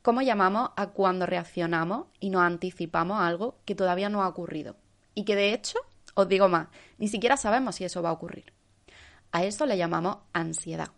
¿cómo 0.03 0.21
llamamos 0.21 0.71
a 0.77 0.89
cuando 0.89 1.25
reaccionamos 1.25 2.07
y 2.21 2.29
nos 2.29 2.43
anticipamos 2.43 3.19
a 3.19 3.27
algo 3.27 3.59
que 3.65 3.75
todavía 3.75 4.11
no 4.11 4.23
ha 4.23 4.29
ocurrido? 4.29 4.77
Y 5.15 5.25
que 5.25 5.35
de 5.35 5.55
hecho, 5.55 5.79
os 6.15 6.29
digo 6.29 6.49
más, 6.49 6.69
ni 6.99 7.09
siquiera 7.09 7.39
sabemos 7.39 7.77
si 7.77 7.85
eso 7.85 8.03
va 8.03 8.11
a 8.11 8.13
ocurrir. 8.13 8.53
A 9.33 9.45
eso 9.45 9.65
le 9.65 9.79
llamamos 9.79 10.19
ansiedad. 10.35 10.91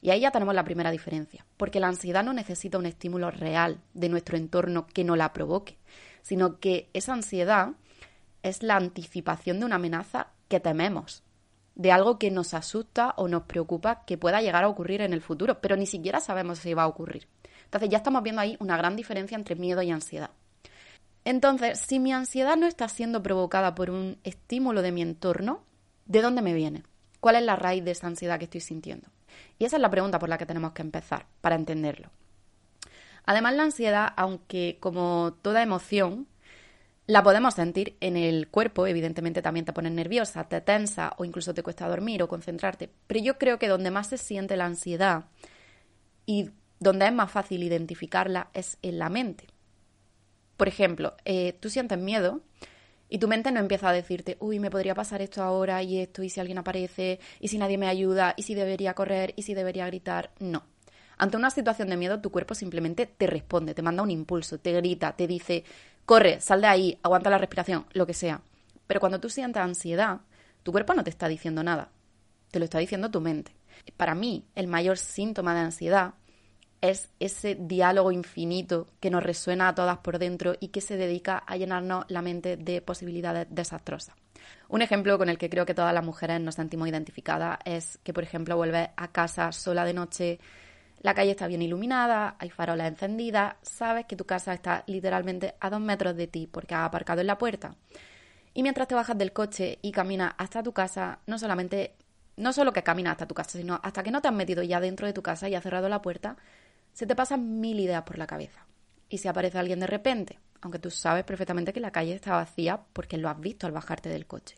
Y 0.00 0.10
ahí 0.10 0.20
ya 0.20 0.30
tenemos 0.30 0.54
la 0.54 0.64
primera 0.64 0.92
diferencia, 0.92 1.44
porque 1.56 1.80
la 1.80 1.88
ansiedad 1.88 2.22
no 2.22 2.32
necesita 2.32 2.78
un 2.78 2.86
estímulo 2.86 3.32
real 3.32 3.80
de 3.94 4.08
nuestro 4.08 4.36
entorno 4.36 4.86
que 4.86 5.02
no 5.02 5.16
la 5.16 5.32
provoque, 5.32 5.76
sino 6.22 6.60
que 6.60 6.90
esa 6.92 7.14
ansiedad 7.14 7.72
es 8.44 8.62
la 8.62 8.76
anticipación 8.76 9.58
de 9.58 9.66
una 9.66 9.76
amenaza 9.76 10.28
que 10.46 10.60
tememos, 10.60 11.24
de 11.78 11.92
algo 11.92 12.18
que 12.18 12.30
nos 12.30 12.54
asusta 12.54 13.14
o 13.16 13.28
nos 13.28 13.44
preocupa 13.44 14.04
que 14.04 14.18
pueda 14.18 14.42
llegar 14.42 14.64
a 14.64 14.68
ocurrir 14.68 15.00
en 15.00 15.12
el 15.12 15.22
futuro, 15.22 15.60
pero 15.60 15.76
ni 15.76 15.86
siquiera 15.86 16.20
sabemos 16.20 16.58
si 16.58 16.74
va 16.74 16.82
a 16.82 16.88
ocurrir. 16.88 17.28
Entonces 17.64 17.88
ya 17.88 17.98
estamos 17.98 18.22
viendo 18.24 18.42
ahí 18.42 18.56
una 18.58 18.76
gran 18.76 18.96
diferencia 18.96 19.36
entre 19.36 19.54
miedo 19.54 19.80
y 19.80 19.90
ansiedad. 19.90 20.30
Entonces, 21.24 21.78
si 21.78 22.00
mi 22.00 22.12
ansiedad 22.12 22.56
no 22.56 22.66
está 22.66 22.88
siendo 22.88 23.22
provocada 23.22 23.74
por 23.74 23.90
un 23.90 24.18
estímulo 24.24 24.82
de 24.82 24.90
mi 24.90 25.02
entorno, 25.02 25.62
¿de 26.06 26.20
dónde 26.20 26.42
me 26.42 26.52
viene? 26.52 26.82
¿Cuál 27.20 27.36
es 27.36 27.42
la 27.42 27.54
raíz 27.54 27.84
de 27.84 27.92
esa 27.92 28.08
ansiedad 28.08 28.38
que 28.38 28.46
estoy 28.46 28.60
sintiendo? 28.60 29.08
Y 29.58 29.64
esa 29.64 29.76
es 29.76 29.82
la 29.82 29.90
pregunta 29.90 30.18
por 30.18 30.28
la 30.28 30.38
que 30.38 30.46
tenemos 30.46 30.72
que 30.72 30.82
empezar 30.82 31.26
para 31.40 31.54
entenderlo. 31.54 32.10
Además, 33.24 33.54
la 33.54 33.64
ansiedad, 33.64 34.14
aunque 34.16 34.78
como 34.80 35.34
toda 35.42 35.62
emoción, 35.62 36.26
la 37.08 37.22
podemos 37.22 37.54
sentir 37.54 37.96
en 38.00 38.18
el 38.18 38.48
cuerpo, 38.48 38.86
evidentemente 38.86 39.40
también 39.40 39.64
te 39.64 39.72
pone 39.72 39.88
nerviosa, 39.88 40.44
te 40.44 40.60
tensa 40.60 41.14
o 41.16 41.24
incluso 41.24 41.54
te 41.54 41.62
cuesta 41.62 41.88
dormir 41.88 42.22
o 42.22 42.28
concentrarte. 42.28 42.90
Pero 43.06 43.20
yo 43.20 43.38
creo 43.38 43.58
que 43.58 43.66
donde 43.66 43.90
más 43.90 44.08
se 44.08 44.18
siente 44.18 44.58
la 44.58 44.66
ansiedad 44.66 45.24
y 46.26 46.50
donde 46.80 47.06
es 47.06 47.12
más 47.14 47.30
fácil 47.30 47.62
identificarla 47.62 48.50
es 48.52 48.76
en 48.82 48.98
la 48.98 49.08
mente. 49.08 49.46
Por 50.58 50.68
ejemplo, 50.68 51.16
eh, 51.24 51.56
tú 51.58 51.70
sientes 51.70 51.98
miedo 51.98 52.42
y 53.08 53.16
tu 53.16 53.26
mente 53.26 53.52
no 53.52 53.60
empieza 53.60 53.88
a 53.88 53.94
decirte, 53.94 54.36
uy, 54.38 54.60
me 54.60 54.70
podría 54.70 54.94
pasar 54.94 55.22
esto 55.22 55.42
ahora 55.42 55.82
y 55.82 56.00
esto, 56.00 56.22
y 56.22 56.28
si 56.28 56.40
alguien 56.40 56.58
aparece, 56.58 57.20
y 57.40 57.48
si 57.48 57.56
nadie 57.56 57.78
me 57.78 57.88
ayuda, 57.88 58.34
y 58.36 58.42
si 58.42 58.54
debería 58.54 58.92
correr, 58.92 59.32
y 59.34 59.44
si 59.44 59.54
debería 59.54 59.86
gritar. 59.86 60.30
No. 60.40 60.62
Ante 61.16 61.38
una 61.38 61.50
situación 61.50 61.88
de 61.88 61.96
miedo, 61.96 62.20
tu 62.20 62.30
cuerpo 62.30 62.54
simplemente 62.54 63.06
te 63.06 63.26
responde, 63.26 63.74
te 63.74 63.80
manda 63.80 64.02
un 64.02 64.10
impulso, 64.10 64.58
te 64.58 64.72
grita, 64.72 65.16
te 65.16 65.26
dice, 65.26 65.64
corre, 66.08 66.40
sal 66.40 66.62
de 66.62 66.66
ahí, 66.66 66.98
aguanta 67.02 67.28
la 67.28 67.36
respiración, 67.36 67.84
lo 67.92 68.06
que 68.06 68.14
sea. 68.14 68.40
Pero 68.86 68.98
cuando 68.98 69.20
tú 69.20 69.28
sientas 69.28 69.62
ansiedad, 69.62 70.22
tu 70.62 70.72
cuerpo 70.72 70.94
no 70.94 71.04
te 71.04 71.10
está 71.10 71.28
diciendo 71.28 71.62
nada, 71.62 71.90
te 72.50 72.58
lo 72.58 72.64
está 72.64 72.78
diciendo 72.78 73.10
tu 73.10 73.20
mente. 73.20 73.54
Para 73.98 74.14
mí, 74.14 74.46
el 74.54 74.68
mayor 74.68 74.96
síntoma 74.96 75.52
de 75.52 75.60
ansiedad 75.60 76.14
es 76.80 77.10
ese 77.20 77.58
diálogo 77.60 78.10
infinito 78.10 78.86
que 79.00 79.10
nos 79.10 79.22
resuena 79.22 79.68
a 79.68 79.74
todas 79.74 79.98
por 79.98 80.18
dentro 80.18 80.54
y 80.58 80.68
que 80.68 80.80
se 80.80 80.96
dedica 80.96 81.36
a 81.46 81.58
llenarnos 81.58 82.06
la 82.08 82.22
mente 82.22 82.56
de 82.56 82.80
posibilidades 82.80 83.46
desastrosas. 83.50 84.16
Un 84.70 84.80
ejemplo 84.80 85.18
con 85.18 85.28
el 85.28 85.36
que 85.36 85.50
creo 85.50 85.66
que 85.66 85.74
todas 85.74 85.92
las 85.92 86.04
mujeres 86.04 86.40
nos 86.40 86.54
sentimos 86.54 86.88
identificadas 86.88 87.58
es 87.66 87.98
que, 88.02 88.14
por 88.14 88.24
ejemplo, 88.24 88.56
vuelves 88.56 88.88
a 88.96 89.08
casa 89.08 89.52
sola 89.52 89.84
de 89.84 89.92
noche 89.92 90.40
la 91.00 91.14
calle 91.14 91.30
está 91.30 91.46
bien 91.46 91.62
iluminada, 91.62 92.36
hay 92.38 92.50
farolas 92.50 92.88
encendidas, 92.88 93.56
sabes 93.62 94.06
que 94.06 94.16
tu 94.16 94.24
casa 94.24 94.52
está 94.52 94.84
literalmente 94.86 95.54
a 95.60 95.70
dos 95.70 95.80
metros 95.80 96.16
de 96.16 96.26
ti 96.26 96.46
porque 96.46 96.74
has 96.74 96.84
aparcado 96.84 97.20
en 97.20 97.28
la 97.28 97.38
puerta. 97.38 97.76
Y 98.54 98.62
mientras 98.62 98.88
te 98.88 98.94
bajas 98.94 99.16
del 99.16 99.32
coche 99.32 99.78
y 99.82 99.92
caminas 99.92 100.34
hasta 100.38 100.62
tu 100.62 100.72
casa, 100.72 101.20
no 101.26 101.38
solamente, 101.38 101.94
no 102.36 102.52
solo 102.52 102.72
que 102.72 102.82
caminas 102.82 103.12
hasta 103.12 103.28
tu 103.28 103.34
casa, 103.34 103.58
sino 103.58 103.80
hasta 103.82 104.02
que 104.02 104.10
no 104.10 104.20
te 104.20 104.28
has 104.28 104.34
metido 104.34 104.62
ya 104.62 104.80
dentro 104.80 105.06
de 105.06 105.12
tu 105.12 105.22
casa 105.22 105.48
y 105.48 105.54
has 105.54 105.62
cerrado 105.62 105.88
la 105.88 106.02
puerta, 106.02 106.36
se 106.92 107.06
te 107.06 107.14
pasan 107.14 107.60
mil 107.60 107.78
ideas 107.78 108.02
por 108.02 108.18
la 108.18 108.26
cabeza. 108.26 108.66
Y 109.08 109.18
si 109.18 109.28
aparece 109.28 109.58
alguien 109.58 109.80
de 109.80 109.86
repente, 109.86 110.40
aunque 110.60 110.80
tú 110.80 110.90
sabes 110.90 111.24
perfectamente 111.24 111.72
que 111.72 111.80
la 111.80 111.92
calle 111.92 112.14
está 112.14 112.32
vacía 112.32 112.80
porque 112.92 113.16
lo 113.16 113.28
has 113.28 113.38
visto 113.38 113.66
al 113.66 113.72
bajarte 113.72 114.08
del 114.08 114.26
coche. 114.26 114.56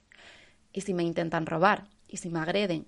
Y 0.73 0.80
si 0.80 0.94
me 0.94 1.02
intentan 1.02 1.47
robar, 1.47 1.85
y 2.11 2.16
si 2.16 2.30
me 2.30 2.40
agreden, 2.40 2.87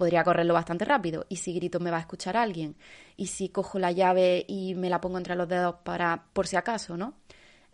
podría 0.00 0.24
correrlo 0.24 0.54
bastante 0.54 0.86
rápido. 0.86 1.26
¿Y 1.28 1.36
si 1.36 1.52
grito 1.52 1.78
me 1.78 1.90
va 1.90 1.98
a 1.98 2.00
escuchar 2.00 2.34
alguien? 2.34 2.74
¿Y 3.18 3.26
si 3.26 3.50
cojo 3.50 3.78
la 3.78 3.92
llave 3.92 4.46
y 4.48 4.74
me 4.74 4.88
la 4.88 4.98
pongo 4.98 5.18
entre 5.18 5.36
los 5.36 5.46
dedos 5.46 5.74
para 5.84 6.24
por 6.32 6.46
si 6.46 6.56
acaso, 6.56 6.96
no? 6.96 7.12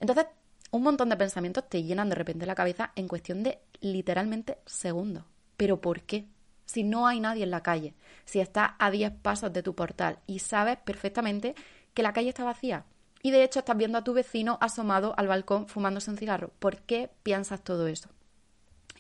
Entonces, 0.01 0.27
un 0.73 0.83
montón 0.83 1.09
de 1.09 1.17
pensamientos 1.17 1.69
te 1.69 1.85
llenan 1.85 2.09
de 2.09 2.17
repente 2.17 2.45
la 2.45 2.57
cabeza 2.57 2.91
en 2.97 3.07
cuestión 3.07 3.45
de 3.45 3.61
literalmente 3.81 4.59
segundos. 4.67 5.23
¿Pero 5.57 5.81
por 5.81 6.03
qué? 6.03 6.27
Si 6.65 6.83
no 6.83 7.07
hay 7.07 7.21
nadie 7.21 7.45
en 7.45 7.53
la 7.53 7.63
calle, 7.63 7.95
si 8.25 8.41
estás 8.41 8.73
a 8.81 8.91
10 8.91 9.13
pasos 9.23 9.53
de 9.53 9.63
tu 9.63 9.77
portal 9.77 10.19
y 10.27 10.41
sabes 10.41 10.79
perfectamente 10.79 11.55
que 11.95 12.03
la 12.03 12.13
calle 12.13 12.31
está 12.31 12.43
vacía 12.43 12.87
y 13.23 13.31
de 13.31 13.45
hecho 13.45 13.61
estás 13.61 13.77
viendo 13.77 13.99
a 13.99 14.05
tu 14.05 14.15
vecino 14.15 14.59
asomado 14.61 15.15
al 15.17 15.29
balcón 15.29 15.69
fumándose 15.69 16.11
un 16.11 16.19
cigarro, 16.19 16.51
¿por 16.59 16.79
qué 16.79 17.09
piensas 17.23 17.63
todo 17.63 17.87
eso? 17.87 18.11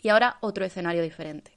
Y 0.00 0.10
ahora 0.10 0.36
otro 0.40 0.64
escenario 0.64 1.02
diferente. 1.02 1.55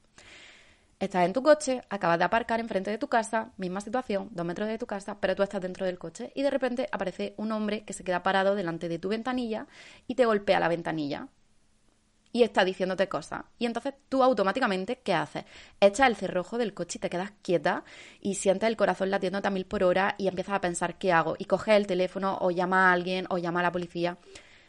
Estás 1.00 1.26
en 1.26 1.32
tu 1.32 1.42
coche, 1.42 1.82
acabas 1.90 2.20
de 2.20 2.26
aparcar 2.26 2.60
enfrente 2.60 2.92
de 2.92 2.98
tu 2.98 3.08
casa, 3.08 3.54
misma 3.56 3.80
situación, 3.80 4.28
dos 4.32 4.46
metros 4.46 4.68
de 4.68 4.78
tu 4.78 4.86
casa, 4.86 5.18
pero 5.22 5.34
tú 5.34 5.44
estás 5.44 5.62
dentro 5.62 5.86
del 5.86 5.98
coche 5.98 6.34
y 6.36 6.42
de 6.42 6.50
repente 6.50 6.90
aparece 6.92 7.36
un 7.38 7.54
hombre 7.54 7.86
que 7.86 7.94
se 7.94 8.04
queda 8.04 8.22
parado 8.22 8.54
delante 8.54 8.90
de 8.90 9.00
tu 9.00 9.08
ventanilla 9.08 9.66
y 10.08 10.16
te 10.16 10.26
golpea 10.26 10.60
la 10.60 10.68
ventanilla. 10.68 11.30
Y 12.34 12.44
está 12.44 12.66
diciéndote 12.66 13.08
cosas. 13.08 13.44
Y 13.58 13.66
entonces 13.66 13.94
tú 14.10 14.24
automáticamente, 14.24 15.00
¿qué 15.00 15.14
haces? 15.14 15.46
Echas 15.80 16.06
el 16.06 16.18
cerrojo 16.18 16.58
del 16.58 16.74
coche 16.74 16.98
y 16.98 17.00
te 17.00 17.10
quedas 17.10 17.32
quieta 17.42 17.86
y 18.20 18.36
sientes 18.36 18.68
el 18.68 18.76
corazón 18.76 19.10
latiendo 19.10 19.40
a 19.42 19.50
mil 19.50 19.66
por 19.66 19.86
hora 19.86 20.16
y 20.18 20.28
empiezas 20.28 20.56
a 20.56 20.62
pensar, 20.62 20.98
¿qué 20.98 21.14
hago? 21.14 21.36
Y 21.40 21.46
coges 21.46 21.76
el 21.76 21.88
teléfono 21.88 22.38
o 22.42 22.52
llama 22.52 22.90
a 22.90 22.94
alguien 22.94 23.26
o 23.30 23.38
llama 23.38 23.62
a 23.62 23.64
la 23.64 23.72
policía. 23.72 24.18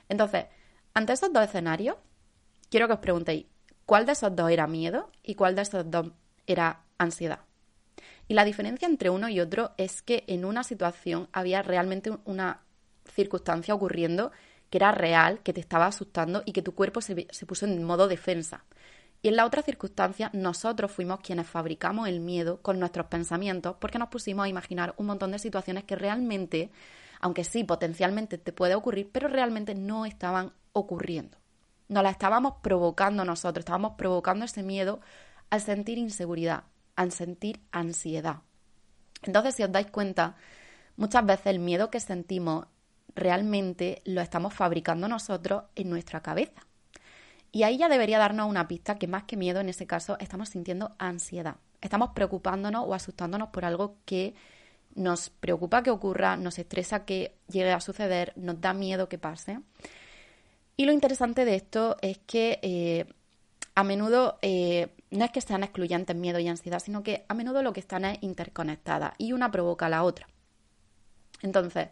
Entonces, 0.08 0.46
ante 0.94 1.12
estos 1.12 1.32
dos 1.32 1.44
escenarios, 1.44 1.96
quiero 2.70 2.86
que 2.86 2.94
os 2.94 3.00
preguntéis, 3.00 3.46
¿Cuál 3.90 4.06
de 4.06 4.12
esos 4.12 4.36
dos 4.36 4.48
era 4.52 4.68
miedo 4.68 5.10
y 5.24 5.34
cuál 5.34 5.56
de 5.56 5.62
esos 5.62 5.90
dos 5.90 6.12
era 6.46 6.82
ansiedad? 6.98 7.40
Y 8.28 8.34
la 8.34 8.44
diferencia 8.44 8.86
entre 8.86 9.10
uno 9.10 9.28
y 9.28 9.40
otro 9.40 9.72
es 9.76 10.02
que 10.02 10.24
en 10.28 10.44
una 10.44 10.62
situación 10.62 11.28
había 11.32 11.62
realmente 11.62 12.12
una 12.24 12.60
circunstancia 13.04 13.74
ocurriendo 13.74 14.30
que 14.70 14.78
era 14.78 14.92
real, 14.92 15.40
que 15.40 15.52
te 15.52 15.60
estaba 15.60 15.86
asustando 15.86 16.42
y 16.46 16.52
que 16.52 16.62
tu 16.62 16.74
cuerpo 16.74 17.00
se, 17.00 17.26
se, 17.30 17.46
puso 17.46 17.66
en 17.66 17.82
modo 17.82 18.06
defensa. 18.06 18.64
Y 19.20 19.28
en 19.28 19.36
la 19.36 19.44
otra 19.44 19.62
circunstancia, 19.62 20.30
nosotros 20.32 20.92
fuimos 20.92 21.20
quienes 21.20 21.48
fabricamos 21.48 22.08
el 22.08 22.20
miedo 22.20 22.62
con 22.62 22.78
nuestros 22.78 23.06
pensamientos 23.06 23.76
porque 23.80 23.98
nos 23.98 24.08
pusimos 24.08 24.44
a 24.44 24.48
imaginar 24.48 24.94
un 24.96 25.06
montón 25.06 25.32
de 25.32 25.40
situaciones 25.40 25.82
que 25.84 25.96
realmente, 25.96 26.70
aunque 27.20 27.42
sí 27.42 27.64
potencialmente 27.64 28.38
te 28.38 28.52
puede 28.52 28.76
ocurrir, 28.76 29.10
pero 29.12 29.26
realmente 29.26 29.74
no 29.74 30.06
estaban 30.06 30.52
ocurriendo 30.72 31.40
nos 31.90 32.04
la 32.04 32.10
estábamos 32.10 32.54
provocando 32.62 33.24
nosotros, 33.24 33.62
estábamos 33.62 33.94
provocando 33.98 34.44
ese 34.44 34.62
miedo 34.62 35.00
al 35.50 35.60
sentir 35.60 35.98
inseguridad, 35.98 36.64
al 36.96 37.12
sentir 37.12 37.60
ansiedad. 37.72 38.42
Entonces, 39.22 39.54
si 39.54 39.62
os 39.62 39.72
dais 39.72 39.90
cuenta, 39.90 40.36
muchas 40.96 41.26
veces 41.26 41.46
el 41.46 41.58
miedo 41.58 41.90
que 41.90 42.00
sentimos 42.00 42.66
realmente 43.14 44.02
lo 44.04 44.20
estamos 44.20 44.54
fabricando 44.54 45.08
nosotros 45.08 45.64
en 45.74 45.90
nuestra 45.90 46.22
cabeza. 46.22 46.66
Y 47.52 47.64
ahí 47.64 47.78
ya 47.78 47.88
debería 47.88 48.18
darnos 48.18 48.48
una 48.48 48.68
pista 48.68 48.96
que 48.96 49.08
más 49.08 49.24
que 49.24 49.36
miedo 49.36 49.60
en 49.60 49.68
ese 49.68 49.86
caso 49.86 50.16
estamos 50.20 50.50
sintiendo 50.50 50.94
ansiedad. 50.98 51.56
Estamos 51.80 52.10
preocupándonos 52.14 52.84
o 52.86 52.94
asustándonos 52.94 53.48
por 53.48 53.64
algo 53.64 53.96
que 54.04 54.34
nos 54.94 55.30
preocupa 55.30 55.82
que 55.82 55.90
ocurra, 55.90 56.36
nos 56.36 56.58
estresa 56.58 57.04
que 57.04 57.36
llegue 57.48 57.72
a 57.72 57.80
suceder, 57.80 58.32
nos 58.36 58.60
da 58.60 58.72
miedo 58.72 59.08
que 59.08 59.18
pase. 59.18 59.60
Y 60.76 60.84
lo 60.84 60.92
interesante 60.92 61.44
de 61.44 61.56
esto 61.56 61.96
es 62.00 62.18
que 62.18 62.58
eh, 62.62 63.06
a 63.80 63.84
menudo 63.84 64.38
eh, 64.42 64.88
no 65.10 65.24
es 65.24 65.30
que 65.30 65.40
sean 65.40 65.62
excluyentes 65.62 66.14
miedo 66.14 66.38
y 66.38 66.48
ansiedad, 66.48 66.80
sino 66.80 67.02
que 67.02 67.24
a 67.28 67.34
menudo 67.34 67.62
lo 67.62 67.72
que 67.72 67.80
están 67.80 68.04
es 68.04 68.18
interconectadas 68.20 69.14
y 69.16 69.32
una 69.32 69.50
provoca 69.50 69.86
a 69.86 69.88
la 69.88 70.02
otra. 70.02 70.28
Entonces, 71.40 71.88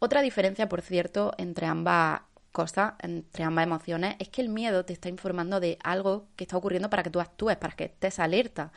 otra 0.00 0.20
diferencia, 0.20 0.68
por 0.68 0.82
cierto, 0.82 1.32
entre 1.38 1.66
ambas 1.66 2.22
cosas, 2.50 2.94
entre 2.98 3.44
ambas 3.44 3.64
emociones, 3.64 4.16
es 4.18 4.28
que 4.30 4.42
el 4.42 4.48
miedo 4.48 4.84
te 4.84 4.92
está 4.92 5.08
informando 5.08 5.60
de 5.60 5.78
algo 5.84 6.26
que 6.34 6.42
está 6.42 6.56
ocurriendo 6.56 6.90
para 6.90 7.04
que 7.04 7.10
tú 7.10 7.20
actúes, 7.20 7.56
para 7.56 7.76
que 7.76 7.84
estés 7.84 8.18
alerta. 8.18 8.72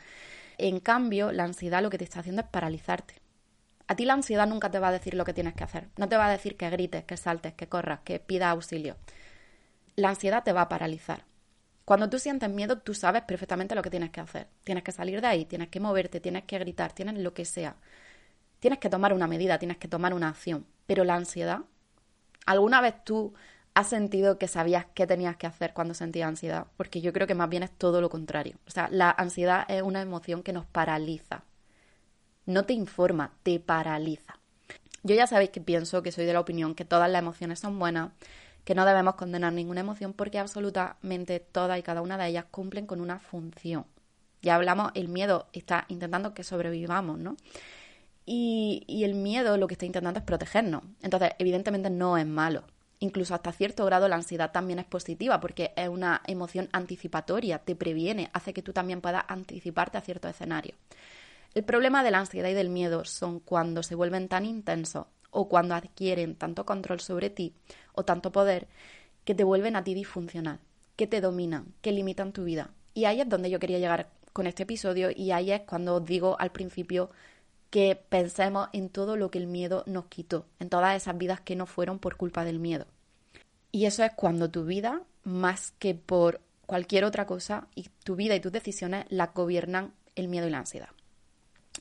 En 0.56 0.78
cambio, 0.78 1.32
la 1.32 1.42
ansiedad 1.42 1.82
lo 1.82 1.90
que 1.90 1.98
te 1.98 2.04
está 2.04 2.20
haciendo 2.20 2.42
es 2.42 2.48
paralizarte. 2.48 3.14
A 3.88 3.96
ti 3.96 4.04
la 4.04 4.14
ansiedad 4.14 4.46
nunca 4.46 4.70
te 4.70 4.78
va 4.78 4.88
a 4.88 4.92
decir 4.92 5.14
lo 5.14 5.24
que 5.24 5.34
tienes 5.34 5.54
que 5.54 5.64
hacer. 5.64 5.88
No 5.96 6.08
te 6.08 6.16
va 6.16 6.26
a 6.26 6.30
decir 6.30 6.56
que 6.56 6.70
grites, 6.70 7.04
que 7.04 7.16
saltes, 7.16 7.54
que 7.54 7.68
corras, 7.68 8.00
que 8.04 8.20
pidas 8.20 8.52
auxilio 8.52 8.96
la 9.96 10.10
ansiedad 10.10 10.42
te 10.42 10.52
va 10.52 10.62
a 10.62 10.68
paralizar. 10.68 11.24
Cuando 11.84 12.08
tú 12.08 12.18
sientes 12.18 12.48
miedo, 12.48 12.78
tú 12.78 12.94
sabes 12.94 13.22
perfectamente 13.22 13.74
lo 13.74 13.82
que 13.82 13.90
tienes 13.90 14.10
que 14.10 14.20
hacer. 14.20 14.48
Tienes 14.64 14.84
que 14.84 14.92
salir 14.92 15.20
de 15.20 15.26
ahí, 15.26 15.44
tienes 15.44 15.68
que 15.68 15.80
moverte, 15.80 16.20
tienes 16.20 16.44
que 16.44 16.58
gritar, 16.58 16.92
tienes 16.92 17.18
lo 17.18 17.34
que 17.34 17.44
sea. 17.44 17.76
Tienes 18.60 18.78
que 18.78 18.88
tomar 18.88 19.12
una 19.12 19.26
medida, 19.26 19.58
tienes 19.58 19.78
que 19.78 19.88
tomar 19.88 20.14
una 20.14 20.28
acción. 20.28 20.64
Pero 20.86 21.04
la 21.04 21.16
ansiedad, 21.16 21.60
¿alguna 22.46 22.80
vez 22.80 22.94
tú 23.04 23.34
has 23.74 23.88
sentido 23.88 24.38
que 24.38 24.46
sabías 24.46 24.86
qué 24.94 25.06
tenías 25.06 25.36
que 25.36 25.48
hacer 25.48 25.72
cuando 25.74 25.94
sentías 25.94 26.28
ansiedad? 26.28 26.68
Porque 26.76 27.00
yo 27.00 27.12
creo 27.12 27.26
que 27.26 27.34
más 27.34 27.48
bien 27.48 27.64
es 27.64 27.72
todo 27.72 28.00
lo 28.00 28.08
contrario. 28.08 28.58
O 28.68 28.70
sea, 28.70 28.88
la 28.90 29.10
ansiedad 29.10 29.64
es 29.68 29.82
una 29.82 30.00
emoción 30.00 30.44
que 30.44 30.52
nos 30.52 30.66
paraliza. 30.66 31.42
No 32.46 32.64
te 32.64 32.74
informa, 32.74 33.32
te 33.42 33.58
paraliza. 33.58 34.38
Yo 35.02 35.16
ya 35.16 35.26
sabéis 35.26 35.50
que 35.50 35.60
pienso 35.60 36.02
que 36.02 36.12
soy 36.12 36.26
de 36.26 36.32
la 36.32 36.40
opinión 36.40 36.76
que 36.76 36.84
todas 36.84 37.10
las 37.10 37.20
emociones 37.20 37.58
son 37.58 37.78
buenas, 37.78 38.10
que 38.64 38.74
no 38.74 38.84
debemos 38.84 39.14
condenar 39.16 39.52
ninguna 39.52 39.80
emoción 39.80 40.12
porque 40.12 40.38
absolutamente 40.38 41.40
todas 41.40 41.78
y 41.78 41.82
cada 41.82 42.02
una 42.02 42.16
de 42.16 42.28
ellas 42.28 42.46
cumplen 42.50 42.86
con 42.86 43.00
una 43.00 43.18
función. 43.18 43.86
Ya 44.40 44.56
hablamos, 44.56 44.90
el 44.94 45.08
miedo 45.08 45.46
está 45.52 45.84
intentando 45.88 46.34
que 46.34 46.44
sobrevivamos, 46.44 47.18
¿no? 47.18 47.36
Y, 48.24 49.02
el 49.04 49.14
miedo 49.14 49.56
lo 49.56 49.66
que 49.66 49.74
está 49.74 49.86
intentando 49.86 50.18
es 50.18 50.24
protegernos. 50.24 50.82
Entonces, 51.02 51.30
evidentemente 51.38 51.90
no 51.90 52.16
es 52.16 52.26
malo. 52.26 52.64
Incluso 53.00 53.34
hasta 53.34 53.50
cierto 53.52 53.84
grado 53.84 54.08
la 54.08 54.14
ansiedad 54.14 54.52
también 54.52 54.78
es 54.78 54.84
positiva 54.84 55.40
porque 55.40 55.72
es 55.76 55.88
una 55.88 56.22
emoción 56.26 56.68
anticipatoria, 56.72 57.58
te 57.58 57.74
previene, 57.74 58.30
hace 58.32 58.52
que 58.52 58.62
tú 58.62 58.72
también 58.72 59.00
puedas 59.00 59.24
anticiparte 59.26 59.98
a 59.98 60.02
ciertos 60.02 60.30
escenarios. 60.30 60.78
El 61.52 61.64
problema 61.64 62.04
de 62.04 62.12
la 62.12 62.20
ansiedad 62.20 62.48
y 62.48 62.54
del 62.54 62.68
miedo 62.68 63.04
son 63.04 63.40
cuando 63.40 63.82
se 63.82 63.96
vuelven 63.96 64.28
tan 64.28 64.46
intensos 64.46 65.06
o 65.32 65.48
cuando 65.48 65.74
adquieren 65.74 66.36
tanto 66.36 66.64
control 66.64 67.00
sobre 67.00 67.30
ti 67.30 67.52
o 67.94 68.04
tanto 68.04 68.30
poder 68.30 68.68
que 69.24 69.34
te 69.34 69.42
vuelven 69.42 69.74
a 69.74 69.82
ti 69.82 69.94
disfuncional, 69.94 70.60
que 70.94 71.08
te 71.08 71.20
dominan, 71.20 71.74
que 71.80 71.90
limitan 71.90 72.32
tu 72.32 72.44
vida. 72.44 72.70
Y 72.94 73.06
ahí 73.06 73.20
es 73.20 73.28
donde 73.28 73.50
yo 73.50 73.58
quería 73.58 73.80
llegar 73.80 74.10
con 74.32 74.46
este 74.46 74.62
episodio 74.62 75.10
y 75.14 75.32
ahí 75.32 75.50
es 75.50 75.62
cuando 75.62 75.96
os 75.96 76.04
digo 76.04 76.36
al 76.38 76.52
principio 76.52 77.10
que 77.70 77.96
pensemos 77.96 78.68
en 78.74 78.90
todo 78.90 79.16
lo 79.16 79.30
que 79.30 79.38
el 79.38 79.46
miedo 79.46 79.82
nos 79.86 80.06
quitó, 80.06 80.46
en 80.60 80.68
todas 80.68 80.94
esas 80.94 81.16
vidas 81.16 81.40
que 81.40 81.56
no 81.56 81.64
fueron 81.64 81.98
por 81.98 82.16
culpa 82.16 82.44
del 82.44 82.58
miedo. 82.58 82.86
Y 83.70 83.86
eso 83.86 84.04
es 84.04 84.12
cuando 84.14 84.50
tu 84.50 84.66
vida, 84.66 85.02
más 85.24 85.72
que 85.78 85.94
por 85.94 86.42
cualquier 86.66 87.04
otra 87.04 87.26
cosa, 87.26 87.68
y 87.74 87.88
tu 88.04 88.14
vida 88.14 88.34
y 88.34 88.40
tus 88.40 88.52
decisiones 88.52 89.06
la 89.08 89.28
gobiernan 89.28 89.94
el 90.14 90.28
miedo 90.28 90.46
y 90.46 90.50
la 90.50 90.58
ansiedad. 90.58 90.90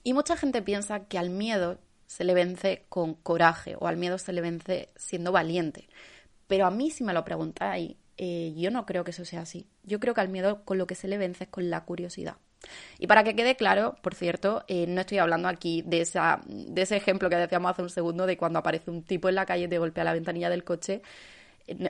Y 0.04 0.14
mucha 0.14 0.38
gente 0.38 0.62
piensa 0.62 1.02
que 1.02 1.18
al 1.18 1.30
miedo 1.30 1.78
se 2.12 2.26
le 2.26 2.34
vence 2.34 2.84
con 2.90 3.14
coraje 3.14 3.78
o 3.80 3.88
al 3.88 3.96
miedo 3.96 4.18
se 4.18 4.34
le 4.34 4.42
vence 4.42 4.90
siendo 4.98 5.32
valiente. 5.32 5.88
Pero 6.46 6.66
a 6.66 6.72
mí 6.72 6.92
si 6.92 7.06
me 7.06 7.14
lo 7.14 7.24
preguntáis, 7.24 7.96
eh, 8.18 8.54
yo 8.58 8.70
no 8.70 8.86
creo 8.86 9.06
que 9.06 9.12
eso 9.12 9.24
sea 9.24 9.42
así. 9.42 9.66
Yo 9.84 10.02
creo 10.02 10.14
que 10.14 10.20
al 10.20 10.28
miedo 10.28 10.66
con 10.66 10.78
lo 10.78 10.88
que 10.88 10.96
se 10.96 11.08
le 11.08 11.18
vence 11.18 11.46
es 11.46 11.50
con 11.50 11.70
la 11.70 11.86
curiosidad. 11.86 12.36
Y 13.00 13.08
para 13.08 13.24
que 13.24 13.34
quede 13.34 13.56
claro, 13.56 13.96
por 14.02 14.14
cierto, 14.14 14.66
eh, 14.68 14.88
no 14.88 15.02
estoy 15.02 15.20
hablando 15.20 15.48
aquí 15.48 15.84
de, 15.84 16.02
esa, 16.02 16.42
de 16.46 16.82
ese 16.82 16.98
ejemplo 16.98 17.30
que 17.30 17.38
decíamos 17.38 17.72
hace 17.72 17.82
un 17.82 17.90
segundo 17.90 18.26
de 18.26 18.36
cuando 18.36 18.60
aparece 18.60 18.92
un 18.92 19.04
tipo 19.04 19.30
en 19.30 19.36
la 19.36 19.46
calle 19.46 19.64
y 19.64 19.70
te 19.70 19.80
golpea 19.80 20.04
la 20.04 20.14
ventanilla 20.14 20.50
del 20.50 20.66
coche. 20.66 21.02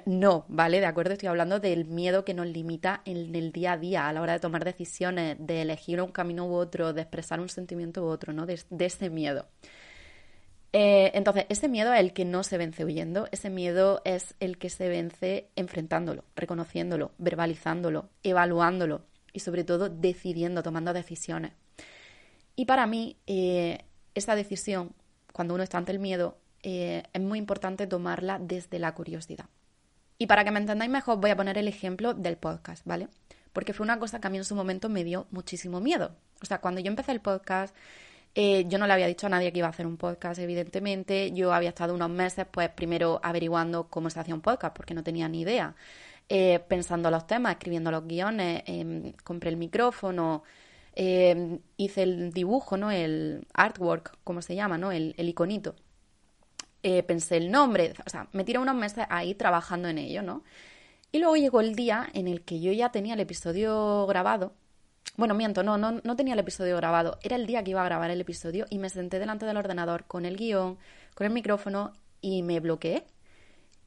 No, 0.06 0.46
¿vale? 0.50 0.80
De 0.82 0.86
acuerdo, 0.86 1.14
estoy 1.14 1.30
hablando 1.30 1.60
del 1.60 1.86
miedo 1.86 2.24
que 2.24 2.36
nos 2.36 2.46
limita 2.46 3.02
en 3.06 3.34
el 3.36 3.52
día 3.52 3.72
a 3.72 3.78
día, 3.78 4.08
a 4.08 4.14
la 4.14 4.22
hora 4.22 4.34
de 4.34 4.40
tomar 4.40 4.64
decisiones, 4.64 5.38
de 5.40 5.64
elegir 5.64 6.00
un 6.00 6.12
camino 6.12 6.46
u 6.46 6.54
otro, 6.54 6.94
de 6.94 7.02
expresar 7.02 7.40
un 7.40 7.50
sentimiento 7.50 8.04
u 8.04 8.08
otro, 8.08 8.34
¿no? 8.34 8.46
De 8.46 8.86
ese 8.86 9.10
miedo. 9.10 9.48
Eh, 10.74 11.12
entonces, 11.16 11.46
ese 11.50 11.68
miedo 11.68 11.94
es 11.94 12.00
el 12.00 12.14
que 12.14 12.24
no 12.24 12.44
se 12.44 12.58
vence 12.58 12.86
huyendo, 12.86 13.28
ese 13.32 13.50
miedo 13.50 14.02
es 14.06 14.36
el 14.40 14.58
que 14.58 14.70
se 14.70 14.88
vence 14.88 15.50
enfrentándolo, 15.56 16.24
reconociéndolo, 16.36 17.12
verbalizándolo, 17.18 18.10
evaluándolo 18.24 19.02
y 19.34 19.42
sobre 19.42 19.66
todo 19.66 19.90
decidiendo, 19.90 20.64
tomando 20.64 20.94
decisiones. 20.94 21.52
Y 22.56 22.66
para 22.66 22.88
mí, 22.88 23.18
eh, 23.28 23.80
esa 24.16 24.36
decisión, 24.36 24.94
cuando 25.34 25.56
uno 25.56 25.64
está 25.64 25.78
ante 25.78 25.92
el 25.92 26.00
miedo, 26.00 26.38
eh, 26.64 27.04
es 27.12 27.22
muy 27.22 27.40
importante 27.40 27.88
tomarla 27.88 28.40
desde 28.40 28.80
la 28.80 28.94
curiosidad. 28.94 29.46
Y 30.18 30.28
para 30.28 30.44
que 30.44 30.52
me 30.52 30.60
entendáis 30.60 30.92
mejor, 30.92 31.20
voy 31.20 31.32
a 31.32 31.36
poner 31.36 31.58
el 31.58 31.68
ejemplo 31.68 32.14
del 32.14 32.38
podcast, 32.38 32.86
¿vale? 32.86 33.08
Porque 33.52 33.74
fue 33.74 33.84
una 33.84 34.00
cosa 34.00 34.22
que 34.22 34.28
a 34.28 34.30
mí 34.30 34.38
en 34.38 34.46
su 34.46 34.56
momento 34.56 34.88
me 34.88 35.04
dio 35.04 35.28
muchísimo 35.32 35.82
miedo. 35.82 36.16
O 36.42 36.46
sea, 36.46 36.62
cuando 36.62 36.80
yo 36.80 36.88
empecé 36.88 37.12
el 37.12 37.22
podcast, 37.22 37.76
eh, 38.36 38.66
yo 38.68 38.78
no 38.78 38.88
le 38.88 38.94
había 38.94 39.08
dicho 39.08 39.28
a 39.28 39.30
nadie 39.30 39.52
que 39.52 39.60
iba 39.60 39.68
a 39.68 39.72
hacer 39.72 39.86
un 39.88 39.98
podcast, 39.98 40.40
evidentemente. 40.40 41.32
Yo 41.34 41.54
había 41.54 41.70
estado 41.70 41.94
unos 41.94 42.10
meses, 42.10 42.46
pues, 42.50 42.70
primero 42.70 43.20
averiguando 43.24 43.88
cómo 43.90 44.10
se 44.10 44.20
hacía 44.20 44.34
un 44.34 44.42
podcast, 44.42 44.76
porque 44.76 44.94
no 44.94 45.04
tenía 45.04 45.28
ni 45.28 45.42
idea. 45.42 45.76
Eh, 46.30 46.60
pensando 46.68 47.12
los 47.12 47.28
temas, 47.28 47.54
escribiendo 47.54 47.92
los 47.92 48.08
guiones, 48.08 48.64
em, 48.66 49.12
compré 49.24 49.50
el 49.50 49.58
micrófono, 49.58 50.44
eh, 50.96 51.60
hice 51.78 52.04
el 52.04 52.32
dibujo, 52.32 52.78
¿no? 52.78 52.92
El 52.92 53.46
artwork, 53.54 54.18
como 54.24 54.42
se 54.42 54.56
llama, 54.56 54.78
¿no? 54.78 54.92
El, 54.92 55.14
iconito. 55.18 55.76
Eh, 56.84 57.04
pensé 57.04 57.38
el 57.38 57.52
nombre, 57.52 57.94
o 58.06 58.10
sea, 58.10 58.28
me 58.34 58.44
tiré 58.44 58.60
unos 58.60 58.76
meses 58.76 59.06
ahí 59.10 59.36
trabajando 59.36 59.88
en 59.90 59.98
ello, 60.00 60.24
¿no? 60.24 60.44
Y 61.12 61.20
luego 61.20 61.36
llegó 61.36 61.62
el 61.62 61.76
día 61.76 62.10
en 62.14 62.28
el 62.28 62.44
que 62.44 62.60
yo 62.62 62.72
ya 62.72 62.92
tenía 62.92 63.16
el 63.16 63.20
episodio 63.20 64.06
grabado. 64.08 64.54
Bueno, 65.18 65.34
miento, 65.36 65.62
no, 65.64 65.78
no, 65.78 66.00
no 66.04 66.16
tenía 66.16 66.34
el 66.34 66.40
episodio 66.40 66.78
grabado. 66.78 67.20
Era 67.22 67.36
el 67.36 67.46
día 67.46 67.64
que 67.64 67.72
iba 67.72 67.82
a 67.82 67.86
grabar 67.86 68.10
el 68.12 68.22
episodio 68.22 68.66
y 68.70 68.80
me 68.80 68.90
senté 68.90 69.20
delante 69.20 69.46
del 69.46 69.58
ordenador 69.58 70.06
con 70.06 70.26
el 70.26 70.38
guion, 70.38 70.78
con 71.14 71.28
el 71.28 71.34
micrófono 71.34 71.94
y 72.22 72.44
me 72.44 72.60
bloqueé. 72.60 73.06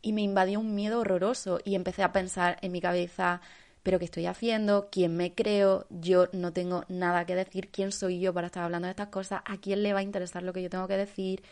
Y 0.02 0.12
me 0.12 0.22
invadió 0.22 0.60
un 0.60 0.74
miedo 0.74 1.00
horroroso 1.00 1.60
y 1.64 1.74
empecé 1.74 2.02
a 2.02 2.12
pensar 2.12 2.58
en 2.60 2.72
mi 2.72 2.80
cabeza, 2.80 3.40
pero 3.82 3.98
¿qué 3.98 4.04
estoy 4.04 4.26
haciendo? 4.26 4.88
¿Quién 4.92 5.16
me 5.16 5.34
creo? 5.34 5.86
Yo 5.90 6.28
no 6.32 6.52
tengo 6.52 6.84
nada 6.88 7.24
que 7.24 7.34
decir. 7.34 7.70
¿Quién 7.70 7.90
soy 7.90 8.20
yo 8.20 8.34
para 8.34 8.48
estar 8.48 8.64
hablando 8.64 8.86
de 8.86 8.90
estas 8.92 9.08
cosas? 9.08 9.40
¿A 9.46 9.56
quién 9.58 9.82
le 9.82 9.92
va 9.94 10.00
a 10.00 10.02
interesar 10.02 10.42
lo 10.42 10.52
que 10.52 10.62
yo 10.62 10.70
tengo 10.70 10.88
que 10.88 10.96
decir? 10.98 11.42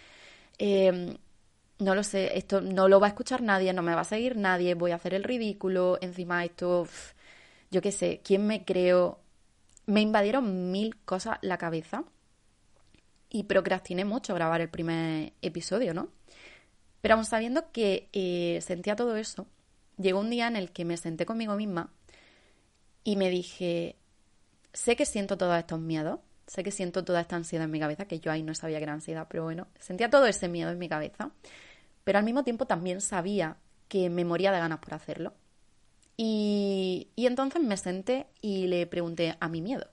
Em, 0.59 1.17
no 1.79 1.95
lo 1.95 2.05
sé, 2.05 2.39
esto 2.39 2.61
no 2.61 2.89
lo 2.89 3.01
va 3.01 3.09
a 3.09 3.11
escuchar 3.11 3.43
nadie, 3.43 3.73
no 3.73 3.83
me 3.83 3.95
va 3.95 4.03
a 4.03 4.05
seguir 4.05 4.37
nadie, 4.37 4.75
voy 4.75 4.93
a 4.93 4.97
hacer 4.97 5.15
el 5.15 5.25
ridículo, 5.25 5.99
encima 6.01 6.45
esto, 6.45 6.87
yo 7.71 7.83
qué 7.83 7.93
sé, 7.93 8.21
¿quién 8.25 8.47
me 8.47 8.65
creo? 8.65 9.22
Me 9.87 10.01
invadieron 10.01 10.71
mil 10.71 10.97
cosas 11.05 11.39
la 11.43 11.59
cabeza 11.59 12.05
y 13.29 13.45
procrastiné 13.45 14.05
mucho 14.05 14.35
grabar 14.35 14.61
el 14.61 14.69
primer 14.69 15.33
episodio, 15.43 15.95
¿no? 15.95 16.09
Pero 17.01 17.15
aún 17.15 17.25
sabiendo 17.25 17.73
que 17.73 18.09
eh, 18.13 18.61
sentía 18.63 18.95
todo 18.95 19.17
eso, 19.17 19.47
llegó 19.99 20.21
un 20.21 20.31
día 20.31 20.47
en 20.47 20.57
el 20.57 20.71
que 20.71 20.85
me 20.85 20.97
senté 20.97 21.27
conmigo 21.27 21.57
misma 21.57 21.93
y 23.05 23.17
me 23.17 23.31
dije, 23.31 23.97
sé 24.73 24.97
que 24.97 25.07
siento 25.07 25.37
todos 25.37 25.59
estos 25.59 25.81
miedos, 25.81 26.21
sé 26.47 26.63
que 26.63 26.71
siento 26.71 27.05
toda 27.05 27.21
esta 27.21 27.37
ansiedad 27.37 27.65
en 27.65 27.71
mi 27.71 27.81
cabeza, 27.81 28.07
que 28.07 28.21
yo 28.21 28.31
ahí 28.31 28.43
no 28.43 28.55
sabía 28.55 28.79
que 28.79 28.85
era 28.85 28.93
ansiedad, 28.93 29.27
pero 29.29 29.45
bueno, 29.45 29.67
sentía 29.81 30.11
todo 30.11 30.27
ese 30.27 30.49
miedo 30.49 30.71
en 30.71 30.79
mi 30.79 30.89
cabeza, 30.89 31.33
pero 32.05 32.19
al 32.19 32.25
mismo 32.25 32.45
tiempo 32.45 32.67
también 32.67 33.01
sabía 33.01 33.57
que 33.89 34.11
me 34.11 34.25
moría 34.25 34.53
de 34.53 34.59
ganas 34.59 34.79
por 34.79 34.95
hacerlo. 34.95 35.35
Y, 36.17 37.09
entonces 37.17 37.63
me 37.63 37.77
senté 37.77 38.27
y 38.41 38.67
le 38.67 38.87
pregunté 38.87 39.37
a 39.41 39.49
mi 39.49 39.63
miedo, 39.63 39.87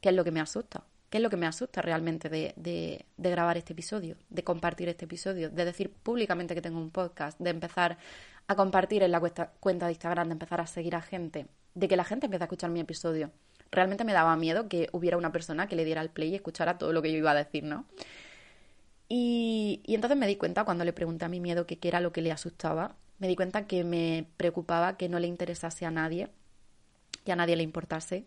¿qué 0.00 0.10
es 0.10 0.14
lo 0.14 0.24
que 0.24 0.30
me 0.30 0.40
asusta? 0.40 0.84
¿Qué 1.10 1.18
es 1.18 1.22
lo 1.22 1.30
que 1.30 1.38
me 1.38 1.46
asusta 1.46 1.80
realmente 1.80 2.28
de, 2.28 2.52
de, 2.56 3.30
grabar 3.30 3.56
este 3.56 3.72
episodio, 3.72 4.16
de 4.28 4.44
compartir 4.44 4.90
este 4.90 5.06
episodio, 5.06 5.48
de 5.48 5.64
decir 5.64 5.90
públicamente 5.90 6.54
que 6.54 6.60
tengo 6.60 6.78
un 6.78 6.90
podcast, 6.90 7.40
de 7.40 7.48
empezar 7.48 7.96
a 8.46 8.56
compartir 8.56 9.02
en 9.02 9.12
la 9.12 9.20
cuenta, 9.20 9.86
de 9.86 9.92
Instagram, 9.92 10.28
de 10.28 10.32
empezar 10.32 10.60
a 10.60 10.66
seguir 10.66 10.94
a 10.94 11.00
gente, 11.00 11.46
de 11.74 11.88
que 11.88 11.96
la 11.96 12.04
gente 12.04 12.26
empiece 12.26 12.44
a 12.44 12.46
escuchar 12.46 12.70
mi 12.70 12.80
episodio? 12.80 13.30
Realmente 13.70 14.04
me 14.04 14.12
daba 14.12 14.36
miedo 14.36 14.68
que 14.68 14.88
hubiera 14.92 15.16
una 15.16 15.32
persona 15.32 15.66
que 15.66 15.76
le 15.76 15.86
diera 15.86 16.02
el 16.02 16.10
play 16.10 16.30
y 16.30 16.34
escuchara 16.34 16.76
todo 16.76 16.92
lo 16.92 17.00
que 17.00 17.10
yo 17.10 17.16
iba 17.16 17.30
a 17.30 17.34
decir, 17.34 17.64
¿no? 17.64 17.86
Y 19.08 19.80
entonces 19.86 20.18
me 20.18 20.26
di 20.26 20.36
cuenta 20.36 20.64
cuando 20.64 20.84
le 20.84 20.92
pregunté 20.92 21.24
a 21.24 21.28
mi 21.28 21.40
miedo 21.40 21.66
qué 21.66 21.78
era 21.82 22.00
lo 22.00 22.12
que 22.12 22.20
le 22.20 22.32
asustaba, 22.32 22.96
me 23.18 23.28
di 23.28 23.36
cuenta 23.36 23.66
que 23.66 23.84
me 23.84 24.26
preocupaba 24.36 24.96
que 24.96 25.08
no 25.08 25.18
le 25.18 25.26
interesase 25.26 25.86
a 25.86 25.90
nadie, 25.90 26.28
que 27.24 27.32
a 27.32 27.36
nadie 27.36 27.56
le 27.56 27.62
importase 27.62 28.26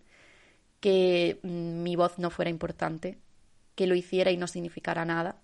que 0.82 1.40
mm, 1.44 1.84
mi 1.84 1.96
voz 1.96 2.20
no 2.20 2.30
fuera 2.30 2.52
importante, 2.52 3.18
que 3.76 3.88
lo 3.88 3.96
hiciera 3.96 4.32
y 4.32 4.38
no 4.38 4.48
significara 4.48 5.06
nada. 5.06 5.38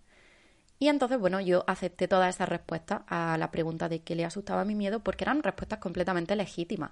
Y 0.80 0.90
entonces, 0.90 1.18
bueno, 1.20 1.40
yo 1.40 1.64
acepté 1.68 2.08
todas 2.08 2.36
esas 2.36 2.50
respuestas 2.50 3.02
a 3.08 3.38
la 3.38 3.52
pregunta 3.52 3.88
de 3.88 4.02
qué 4.02 4.16
le 4.16 4.26
asustaba 4.26 4.66
mi 4.66 4.76
miedo 4.76 5.00
porque 5.00 5.24
eran 5.24 5.42
respuestas 5.44 5.80
completamente 5.80 6.36
legítimas. 6.36 6.92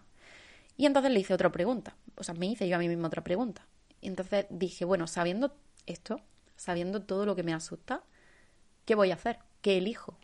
Y 0.78 0.86
entonces 0.86 1.12
le 1.12 1.20
hice 1.20 1.34
otra 1.34 1.52
pregunta, 1.52 1.96
o 2.16 2.24
sea, 2.24 2.34
me 2.36 2.48
hice 2.48 2.68
yo 2.68 2.76
a 2.76 2.80
mí 2.80 2.88
misma 2.88 3.08
otra 3.08 3.24
pregunta. 3.24 3.68
Y 4.02 4.08
entonces 4.08 4.46
dije, 4.50 4.86
bueno, 4.86 5.08
sabiendo 5.08 5.56
esto, 5.86 6.22
sabiendo 6.56 7.02
todo 7.02 7.26
lo 7.26 7.36
que 7.36 7.44
me 7.44 7.54
asusta, 7.54 8.04
¿qué 8.86 8.96
voy 8.96 9.12
a 9.12 9.16
hacer? 9.16 9.40
¿Qué 9.62 9.78
elijo? 9.78 10.18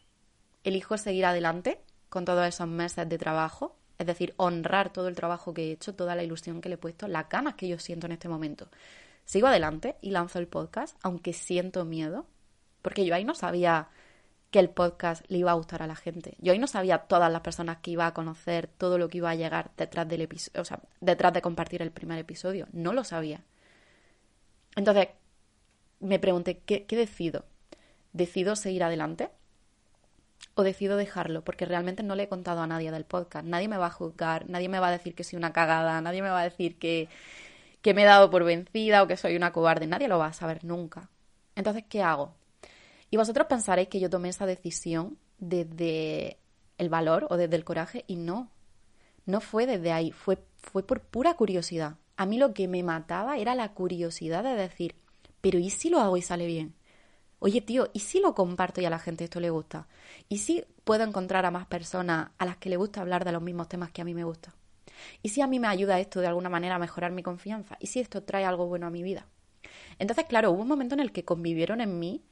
¿Elijo 0.64 0.98
seguir 0.98 1.26
adelante 1.26 1.82
con 2.12 2.26
todos 2.26 2.46
esos 2.46 2.68
meses 2.68 3.08
de 3.08 3.18
trabajo? 3.18 3.78
Es 3.98 4.06
decir, 4.06 4.34
honrar 4.36 4.92
todo 4.92 5.08
el 5.08 5.16
trabajo 5.16 5.54
que 5.54 5.70
he 5.70 5.72
hecho, 5.72 5.96
toda 5.96 6.14
la 6.14 6.24
ilusión 6.24 6.60
que 6.60 6.68
le 6.68 6.76
he 6.76 6.78
puesto, 6.78 7.08
las 7.08 7.30
ganas 7.30 7.56
que 7.56 7.70
yo 7.70 7.80
siento 7.80 8.06
en 8.06 8.12
este 8.12 8.28
momento. 8.28 8.68
Sigo 9.24 9.48
adelante 9.48 9.96
y 10.02 10.12
lanzo 10.12 10.38
el 10.38 10.48
podcast, 10.48 10.98
aunque 11.04 11.32
siento 11.32 11.86
miedo, 11.86 12.26
porque 12.82 13.06
yo 13.06 13.16
ahí 13.16 13.24
no 13.24 13.34
sabía 13.34 13.88
que 14.50 14.60
el 14.60 14.70
podcast 14.70 15.24
le 15.30 15.38
iba 15.38 15.52
a 15.52 15.54
gustar 15.54 15.84
a 15.84 15.88
la 15.88 15.96
gente. 15.96 16.36
Yo 16.40 16.52
ahí 16.52 16.60
no 16.60 16.68
sabía 16.68 16.98
todas 16.98 17.32
las 17.32 17.40
personas 17.40 17.78
que 17.78 17.92
iba 17.92 18.06
a 18.06 18.14
conocer, 18.14 18.68
todo 18.68 18.98
lo 18.98 19.08
que 19.08 19.20
iba 19.20 19.30
a 19.30 19.36
llegar 19.36 19.72
detrás 19.78 20.06
del 20.10 20.20
episodio, 20.20 20.62
o 20.62 20.66
sea, 20.66 20.82
detrás 21.00 21.32
de 21.32 21.42
compartir 21.42 21.82
el 21.82 21.92
primer 21.92 22.20
episodio. 22.20 22.68
No 22.74 22.92
lo 22.92 23.06
sabía. 23.06 23.46
Entonces, 24.76 25.08
me 26.02 26.20
pregunté, 26.20 26.60
¿qué, 26.66 26.86
qué 26.86 26.98
decido? 26.98 27.46
¿Decido 28.12 28.58
seguir 28.58 28.84
adelante? 28.84 29.30
O 30.56 30.64
decido 30.64 30.98
dejarlo 30.98 31.44
porque 31.44 31.66
realmente 31.66 32.04
no 32.04 32.16
le 32.16 32.24
he 32.24 32.28
contado 32.28 32.62
a 32.62 32.68
nadie 32.68 32.92
del 32.92 33.06
podcast. 33.06 33.46
Nadie 33.46 33.68
me 33.68 33.78
va 33.78 33.88
a 33.88 33.92
juzgar, 33.92 34.50
nadie 34.50 34.70
me 34.70 34.80
va 34.80 34.90
a 34.90 34.92
decir 34.92 35.16
que 35.16 35.24
soy 35.24 35.38
una 35.38 35.54
cagada, 35.54 36.02
nadie 36.02 36.22
me 36.22 36.30
va 36.30 36.42
a 36.42 36.44
decir 36.44 36.78
que, 36.78 37.10
que 37.82 37.94
me 37.94 38.04
he 38.04 38.06
dado 38.06 38.30
por 38.30 38.44
vencida 38.44 39.04
o 39.04 39.08
que 39.08 39.18
soy 39.18 39.36
una 39.36 39.52
cobarde. 39.52 39.88
Nadie 39.88 40.08
lo 40.08 40.20
va 40.20 40.28
a 40.28 40.34
saber 40.34 40.64
nunca. 40.64 41.10
Entonces, 41.56 41.84
¿qué 41.88 42.02
hago? 42.04 42.34
Y 43.10 43.18
vosotros 43.18 43.48
pensaréis 43.48 43.90
que 43.90 44.00
yo 44.00 44.10
tomé 44.10 44.30
esa 44.30 44.46
decisión 44.46 45.18
desde 45.38 46.38
el 46.78 46.90
valor 46.90 47.28
o 47.30 47.38
desde 47.38 47.56
el 47.56 47.64
coraje 47.64 48.06
y 48.08 48.16
no. 48.16 48.50
No 49.26 49.42
fue 49.42 49.66
desde 49.68 49.92
ahí, 49.92 50.12
fue, 50.12 50.40
fue 50.58 50.84
por 50.84 51.02
pura 51.02 51.36
curiosidad. 51.36 51.96
A 52.18 52.26
mí 52.26 52.38
lo 52.38 52.54
que 52.54 52.68
me 52.68 52.84
mataba 52.84 53.38
era 53.38 53.56
la 53.56 53.74
curiosidad 53.74 54.44
de 54.44 54.56
decir, 54.56 54.96
pero 55.42 55.60
¿y 55.60 55.70
si 55.70 55.90
lo 55.90 56.00
hago 56.00 56.18
y 56.18 56.22
sale 56.22 56.46
bien? 56.46 56.74
Oye, 57.44 57.60
tío, 57.60 57.90
¿y 57.92 58.02
si 58.02 58.20
lo 58.20 58.36
comparto 58.36 58.82
y 58.82 58.86
a 58.86 58.92
la 58.92 59.00
gente 59.00 59.24
esto 59.24 59.40
le 59.40 59.50
gusta? 59.50 59.88
¿Y 60.30 60.38
si 60.38 60.64
puedo 60.84 61.04
encontrar 61.04 61.44
a 61.48 61.50
más 61.50 61.66
personas 61.66 62.30
a 62.38 62.46
las 62.46 62.58
que 62.58 62.70
le 62.70 62.78
gusta 62.78 63.02
hablar 63.02 63.26
de 63.26 63.32
los 63.32 63.42
mismos 63.42 63.68
temas 63.68 63.90
que 63.90 64.04
a 64.04 64.06
mí 64.06 64.14
me 64.14 64.24
gusta? 64.24 64.54
¿Y 65.24 65.30
si 65.30 65.42
a 65.42 65.48
mí 65.48 65.60
me 65.60 65.68
ayuda 65.68 66.00
esto 66.00 66.20
de 66.20 66.28
alguna 66.28 66.50
manera 66.50 66.76
a 66.76 66.80
mejorar 66.80 67.12
mi 67.12 67.24
confianza? 67.24 67.78
¿Y 67.80 67.88
si 67.88 68.00
esto 68.00 68.22
trae 68.22 68.46
algo 68.46 68.68
bueno 68.68 68.86
a 68.86 68.92
mi 68.92 69.02
vida? 69.02 69.26
Entonces, 69.98 70.26
claro, 70.26 70.52
hubo 70.52 70.62
un 70.62 70.68
momento 70.68 70.94
en 70.94 71.00
el 71.00 71.12
que 71.12 71.26
convivieron 71.26 71.82
en 71.82 71.98
mí 71.98 72.24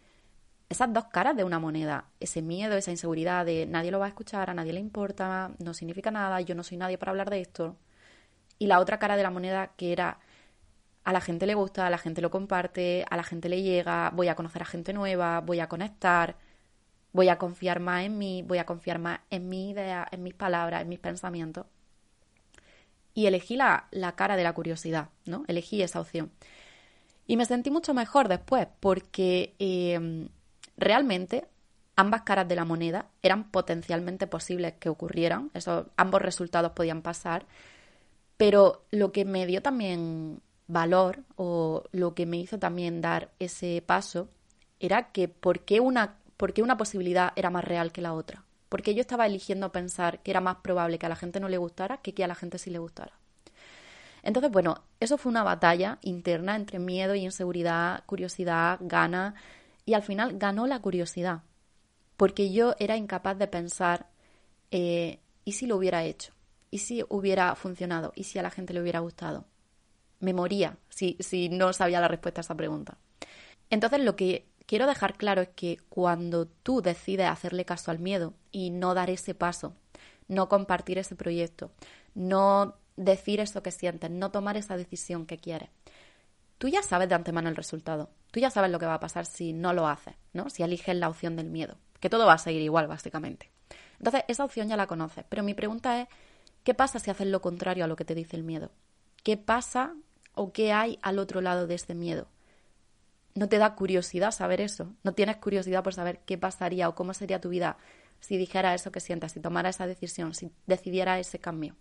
esas 0.70 0.94
dos 0.94 1.06
caras 1.06 1.36
de 1.36 1.44
una 1.44 1.58
moneda, 1.58 2.06
ese 2.20 2.44
miedo, 2.44 2.78
esa 2.78 2.92
inseguridad 2.92 3.48
de 3.48 3.66
nadie 3.66 3.90
lo 3.90 3.98
va 3.98 4.06
a 4.06 4.10
escuchar, 4.10 4.52
a 4.52 4.54
nadie 4.54 4.74
le 4.74 4.80
importa, 4.80 5.56
no 5.58 5.74
significa 5.74 6.12
nada, 6.12 6.40
yo 6.42 6.54
no 6.54 6.62
soy 6.62 6.78
nadie 6.78 7.00
para 7.00 7.10
hablar 7.10 7.32
de 7.32 7.42
esto. 7.42 7.78
Y 8.60 8.68
la 8.68 8.80
otra 8.80 9.00
cara 9.00 9.18
de 9.18 9.24
la 9.24 9.32
moneda 9.32 9.72
que 9.76 9.92
era 9.92 10.20
a 11.04 11.14
la 11.14 11.22
gente 11.22 11.46
le 11.46 11.56
gusta, 11.56 11.88
a 11.88 11.90
la 11.90 11.98
gente 11.98 12.22
lo 12.22 12.30
comparte, 12.32 13.06
a 13.10 13.18
la 13.18 13.24
gente 13.24 13.50
le 13.50 13.62
llega, 13.62 14.12
voy 14.14 14.28
a 14.28 14.36
conocer 14.36 14.62
a 14.62 14.66
gente 14.66 14.94
nueva, 14.94 15.42
voy 15.42 15.60
a 15.60 15.68
conectar, 15.68 16.36
voy 17.14 17.30
a 17.30 17.38
confiar 17.38 17.80
más 17.80 18.04
en 18.04 18.18
mí, 18.18 18.44
voy 18.44 18.60
a 18.60 18.66
confiar 18.66 19.00
más 19.00 19.20
en 19.30 19.50
mi 19.50 19.72
idea, 19.72 20.08
en 20.12 20.24
mis 20.24 20.34
palabras, 20.34 20.82
en 20.82 20.90
mis 20.90 21.00
pensamientos. 21.00 21.66
Y 23.14 23.26
elegí 23.26 23.56
la, 23.56 23.88
la 23.92 24.16
cara 24.16 24.36
de 24.36 24.44
la 24.44 24.54
curiosidad, 24.54 25.10
¿no? 25.26 25.44
Elegí 25.48 25.82
esa 25.82 26.00
opción. 26.00 26.32
Y 27.30 27.38
me 27.38 27.46
sentí 27.46 27.70
mucho 27.70 27.94
mejor 27.94 28.28
después, 28.28 28.68
porque 28.80 29.56
em, 29.60 30.30
realmente 30.78 31.46
ambas 31.96 32.22
caras 32.24 32.48
de 32.48 32.56
la 32.56 32.66
moneda 32.66 33.08
eran 33.22 33.52
potencialmente 33.52 34.26
posibles 34.26 34.74
que 34.80 34.90
ocurrieran, 34.90 35.52
ambos 35.96 36.22
resultados 36.22 36.72
podían 36.72 37.02
pasar, 37.02 37.46
pero 38.38 38.86
lo 38.90 39.12
que 39.12 39.26
me 39.26 39.46
dio 39.46 39.62
también 39.62 40.42
valor 40.70 41.24
o 41.36 41.84
lo 41.92 42.14
que 42.14 42.26
me 42.26 42.38
hizo 42.38 42.60
también 42.60 43.02
dar 43.02 43.32
ese 43.40 43.84
paso 43.86 44.30
era 44.80 45.12
que 45.12 45.28
por 45.28 45.62
qué 45.62 45.82
una, 45.82 46.20
una 46.62 46.78
posibilidad 46.78 47.34
era 47.36 47.50
más 47.50 47.66
real 47.66 47.92
que 47.92 48.02
la 48.02 48.14
otra. 48.14 48.46
Porque 48.70 48.94
yo 48.94 49.02
estaba 49.02 49.26
eligiendo 49.26 49.72
pensar 49.72 50.22
que 50.22 50.32
era 50.32 50.42
más 50.42 50.58
probable 50.58 51.00
que 51.00 51.08
a 51.08 51.10
la 51.10 51.16
gente 51.16 51.40
no 51.40 51.50
le 51.50 51.58
gustara 51.58 51.98
que 51.98 52.14
que 52.14 52.24
a 52.24 52.28
la 52.28 52.36
gente 52.36 52.60
sí 52.60 52.70
le 52.70 52.78
gustara. 52.78 53.14
Entonces, 54.22 54.52
bueno, 54.52 54.84
eso 55.00 55.18
fue 55.18 55.32
una 55.32 55.44
batalla 55.44 55.98
interna 56.02 56.56
entre 56.56 56.78
miedo 56.78 57.16
y 57.16 57.24
inseguridad, 57.24 58.04
curiosidad, 58.06 58.78
gana, 58.82 59.34
y 59.86 59.96
al 59.96 60.04
final 60.04 60.38
ganó 60.38 60.68
la 60.68 60.80
curiosidad, 60.80 61.42
porque 62.16 62.52
yo 62.52 62.76
era 62.80 62.98
incapaz 62.98 63.38
de 63.40 63.48
pensar, 63.48 64.08
eh, 64.72 65.20
¿y 65.46 65.54
si 65.54 65.66
lo 65.66 65.78
hubiera 65.78 66.04
hecho? 66.04 66.34
¿Y 66.70 66.80
si 66.80 67.04
hubiera 67.10 67.56
funcionado? 67.56 68.12
¿Y 68.16 68.26
si 68.26 68.38
a 68.38 68.44
la 68.44 68.52
gente 68.52 68.74
le 68.74 68.82
hubiera 68.82 69.00
gustado? 69.00 69.46
Me 70.20 70.34
moría 70.34 70.78
si, 70.90 71.18
si 71.20 71.50
no 71.50 71.74
sabía 71.74 72.02
la 72.02 72.08
respuesta 72.08 72.42
a 72.42 72.44
esa 72.44 72.56
pregunta. 72.56 72.98
Entonces 73.70 74.02
lo 74.02 74.16
que 74.16 74.48
quiero 74.66 74.88
dejar 74.88 75.16
claro 75.16 75.42
es 75.42 75.50
que 75.50 75.78
cuando 75.90 76.48
tú 76.48 76.82
decides 76.82 77.28
hacerle 77.28 77.66
caso 77.66 77.92
al 77.92 78.00
miedo 78.00 78.34
y 78.52 78.70
no 78.70 78.94
dar 78.94 79.10
ese 79.10 79.34
paso, 79.34 79.74
no 80.28 80.50
compartir 80.50 80.98
ese 80.98 81.16
proyecto, 81.16 81.72
no 82.14 82.76
decir 82.96 83.40
eso 83.40 83.64
que 83.64 83.72
sientes, 83.72 84.12
no 84.12 84.32
tomar 84.32 84.58
esa 84.58 84.78
decisión 84.78 85.26
que 85.26 85.38
quieres, 85.38 85.70
tú 86.58 86.68
ya 86.68 86.84
sabes 86.84 87.10
de 87.10 87.16
antemano 87.16 87.50
el 87.50 87.56
resultado. 87.56 88.10
Tú 88.32 88.40
ya 88.40 88.52
sabes 88.52 88.70
lo 88.70 88.78
que 88.78 88.86
va 88.86 88.94
a 88.94 89.00
pasar 89.00 89.26
si 89.26 89.54
no 89.54 89.74
lo 89.74 89.88
haces, 89.88 90.14
¿no? 90.34 90.50
Si 90.50 90.62
eliges 90.62 90.96
la 90.96 91.10
opción 91.10 91.36
del 91.36 91.50
miedo, 91.50 91.78
que 92.00 92.10
todo 92.10 92.28
va 92.28 92.34
a 92.34 92.38
seguir 92.38 92.62
igual, 92.62 92.88
básicamente. 92.88 93.50
Entonces, 93.98 94.24
esa 94.28 94.46
opción 94.46 94.68
ya 94.68 94.78
la 94.78 94.86
conoces, 94.86 95.26
pero 95.28 95.42
mi 95.42 95.56
pregunta 95.56 96.00
es, 96.02 96.08
¿qué 96.64 96.76
pasa 96.76 97.00
si 97.00 97.10
haces 97.10 97.28
lo 97.28 97.42
contrario 97.42 97.86
a 97.86 97.88
lo 97.88 97.96
que 97.96 98.06
te 98.06 98.14
dice 98.14 98.38
el 98.38 98.44
miedo? 98.44 98.70
¿Qué 99.24 99.36
pasa 99.36 99.96
o 100.40 100.54
qué 100.54 100.72
hay 100.72 100.98
al 101.02 101.20
otro 101.20 101.42
lado 101.42 101.68
de 101.68 101.76
este 101.76 101.96
miedo. 101.96 102.30
No 103.36 103.50
te 103.50 103.58
da 103.58 103.76
curiosidad 103.76 104.32
saber 104.32 104.62
eso, 104.62 104.94
no 105.04 105.12
tienes 105.12 105.36
curiosidad 105.36 105.84
por 105.84 105.94
saber 105.94 106.22
qué 106.26 106.38
pasaría 106.38 106.88
o 106.88 106.96
cómo 106.96 107.14
sería 107.14 107.42
tu 107.42 107.50
vida 107.50 107.76
si 108.22 108.38
dijera 108.38 108.74
eso 108.74 108.90
que 108.90 109.02
sientas, 109.02 109.34
si 109.34 109.42
tomara 109.42 109.68
esa 109.68 109.86
decisión, 109.86 110.34
si 110.34 110.50
decidiera 110.66 111.20
ese 111.20 111.40
cambio. 111.40 111.76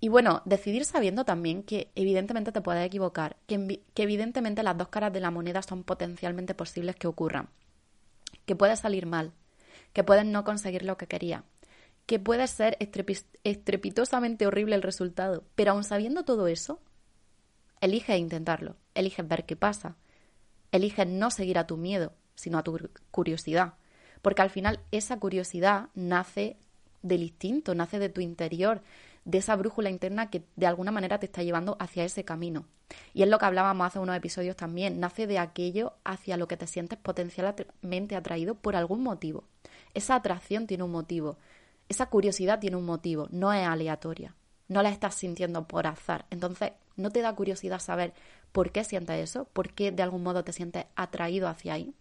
Y 0.00 0.08
bueno, 0.08 0.42
decidir 0.44 0.84
sabiendo 0.84 1.24
también 1.24 1.62
que 1.62 1.92
evidentemente 1.94 2.50
te 2.50 2.62
puedes 2.62 2.84
equivocar, 2.84 3.36
que, 3.46 3.80
evidentemente 3.94 4.64
las 4.64 4.76
dos 4.76 4.88
caras 4.88 5.12
de 5.12 5.20
la 5.20 5.30
moneda 5.30 5.62
son 5.62 5.84
potencialmente 5.84 6.56
posibles 6.56 6.96
que 6.96 7.06
ocurran, 7.06 7.48
que 8.44 8.56
puede 8.56 8.74
salir 8.74 9.06
mal, 9.06 9.30
que 9.92 10.02
puedes 10.02 10.26
no 10.26 10.42
conseguir 10.42 10.82
lo 10.82 10.96
que 10.96 11.06
quería, 11.06 11.44
que 12.06 12.18
puede 12.18 12.48
ser 12.48 12.76
estrepitosamente 13.44 14.48
horrible 14.48 14.74
el 14.74 14.82
resultado, 14.82 15.44
pero 15.54 15.70
aun 15.70 15.84
sabiendo 15.84 16.24
todo 16.24 16.48
eso, 16.48 16.80
eliges 17.82 18.18
intentarlo, 18.18 18.76
eliges 18.94 19.28
ver 19.28 19.44
qué 19.44 19.56
pasa, 19.56 19.96
eliges 20.70 21.06
no 21.06 21.30
seguir 21.30 21.58
a 21.58 21.66
tu 21.66 21.76
miedo, 21.76 22.14
sino 22.34 22.56
a 22.56 22.62
tu 22.62 22.78
curiosidad, 23.10 23.74
porque 24.22 24.40
al 24.40 24.50
final 24.50 24.80
esa 24.92 25.18
curiosidad 25.18 25.88
nace 25.94 26.56
del 27.02 27.24
instinto, 27.24 27.74
nace 27.74 27.98
de 27.98 28.08
tu 28.08 28.20
interior, 28.20 28.82
de 29.24 29.38
esa 29.38 29.56
brújula 29.56 29.90
interna 29.90 30.30
que 30.30 30.44
de 30.54 30.66
alguna 30.66 30.92
manera 30.92 31.18
te 31.18 31.26
está 31.26 31.42
llevando 31.42 31.76
hacia 31.80 32.04
ese 32.04 32.24
camino. 32.24 32.66
Y 33.14 33.22
es 33.22 33.28
lo 33.28 33.38
que 33.38 33.46
hablábamos 33.46 33.86
hace 33.86 33.98
unos 33.98 34.16
episodios 34.16 34.54
también, 34.54 35.00
nace 35.00 35.26
de 35.26 35.38
aquello 35.38 35.94
hacia 36.04 36.36
lo 36.36 36.46
que 36.46 36.56
te 36.56 36.68
sientes 36.68 36.98
potencialmente 36.98 38.14
atraído 38.14 38.54
por 38.54 38.76
algún 38.76 39.02
motivo. 39.02 39.44
Esa 39.92 40.14
atracción 40.14 40.68
tiene 40.68 40.84
un 40.84 40.92
motivo, 40.92 41.36
esa 41.88 42.06
curiosidad 42.06 42.60
tiene 42.60 42.76
un 42.76 42.86
motivo, 42.86 43.26
no 43.32 43.52
es 43.52 43.66
aleatoria, 43.66 44.36
no 44.72 44.82
la 44.82 44.90
estás 44.90 45.14
sintiendo 45.14 45.68
por 45.68 45.86
azar. 45.86 46.26
Entonces, 46.30 46.72
¿no 46.96 47.10
te 47.10 47.20
da 47.20 47.34
curiosidad 47.34 47.78
saber 47.78 48.12
por 48.52 48.72
qué 48.72 48.84
sientes 48.84 49.16
eso? 49.22 49.44
¿Por 49.44 49.72
qué 49.72 49.92
de 49.92 50.02
algún 50.02 50.22
modo 50.22 50.44
te 50.44 50.52
sientes 50.52 50.86
atraído 50.96 51.48
hacia 51.48 51.74
ahí? 51.74 51.94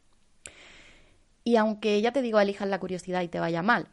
Y 1.43 1.55
aunque 1.55 2.01
ya 2.01 2.11
te 2.11 2.21
digo, 2.21 2.39
elijas 2.39 2.67
la 2.67 2.79
curiosidad 2.79 3.21
y 3.21 3.27
te 3.27 3.39
vaya 3.39 3.61
mal, 3.61 3.87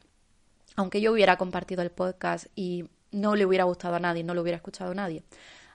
aunque 0.76 1.00
yo 1.00 1.12
hubiera 1.12 1.36
compartido 1.36 1.82
el 1.82 1.90
podcast 1.90 2.46
y 2.54 2.88
no 3.10 3.34
le 3.36 3.46
hubiera 3.46 3.64
gustado 3.64 3.96
a 3.96 4.00
nadie, 4.00 4.22
no 4.22 4.34
lo 4.34 4.42
hubiera 4.42 4.56
escuchado 4.56 4.90
a 4.90 4.94
nadie, 4.94 5.22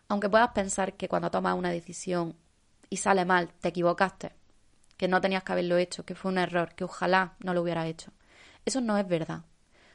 aunque 0.07 0.29
puedas 0.29 0.49
pensar 0.49 0.93
que 0.93 1.09
cuando 1.09 1.31
tomas 1.31 1.57
una 1.57 1.71
decisión 1.71 2.35
y 2.89 2.97
sale 2.97 3.25
mal, 3.25 3.49
te 3.59 3.69
equivocaste, 3.69 4.33
que 4.97 5.07
no 5.07 5.19
tenías 5.19 5.43
que 5.43 5.51
haberlo 5.51 5.77
hecho, 5.77 6.05
que 6.05 6.15
fue 6.15 6.31
un 6.31 6.37
error, 6.37 6.75
que 6.75 6.83
ojalá 6.83 7.33
no 7.39 7.53
lo 7.53 7.63
hubiera 7.63 7.87
hecho, 7.87 8.11
eso 8.65 8.81
no 8.81 8.97
es 8.97 9.07
verdad. 9.07 9.43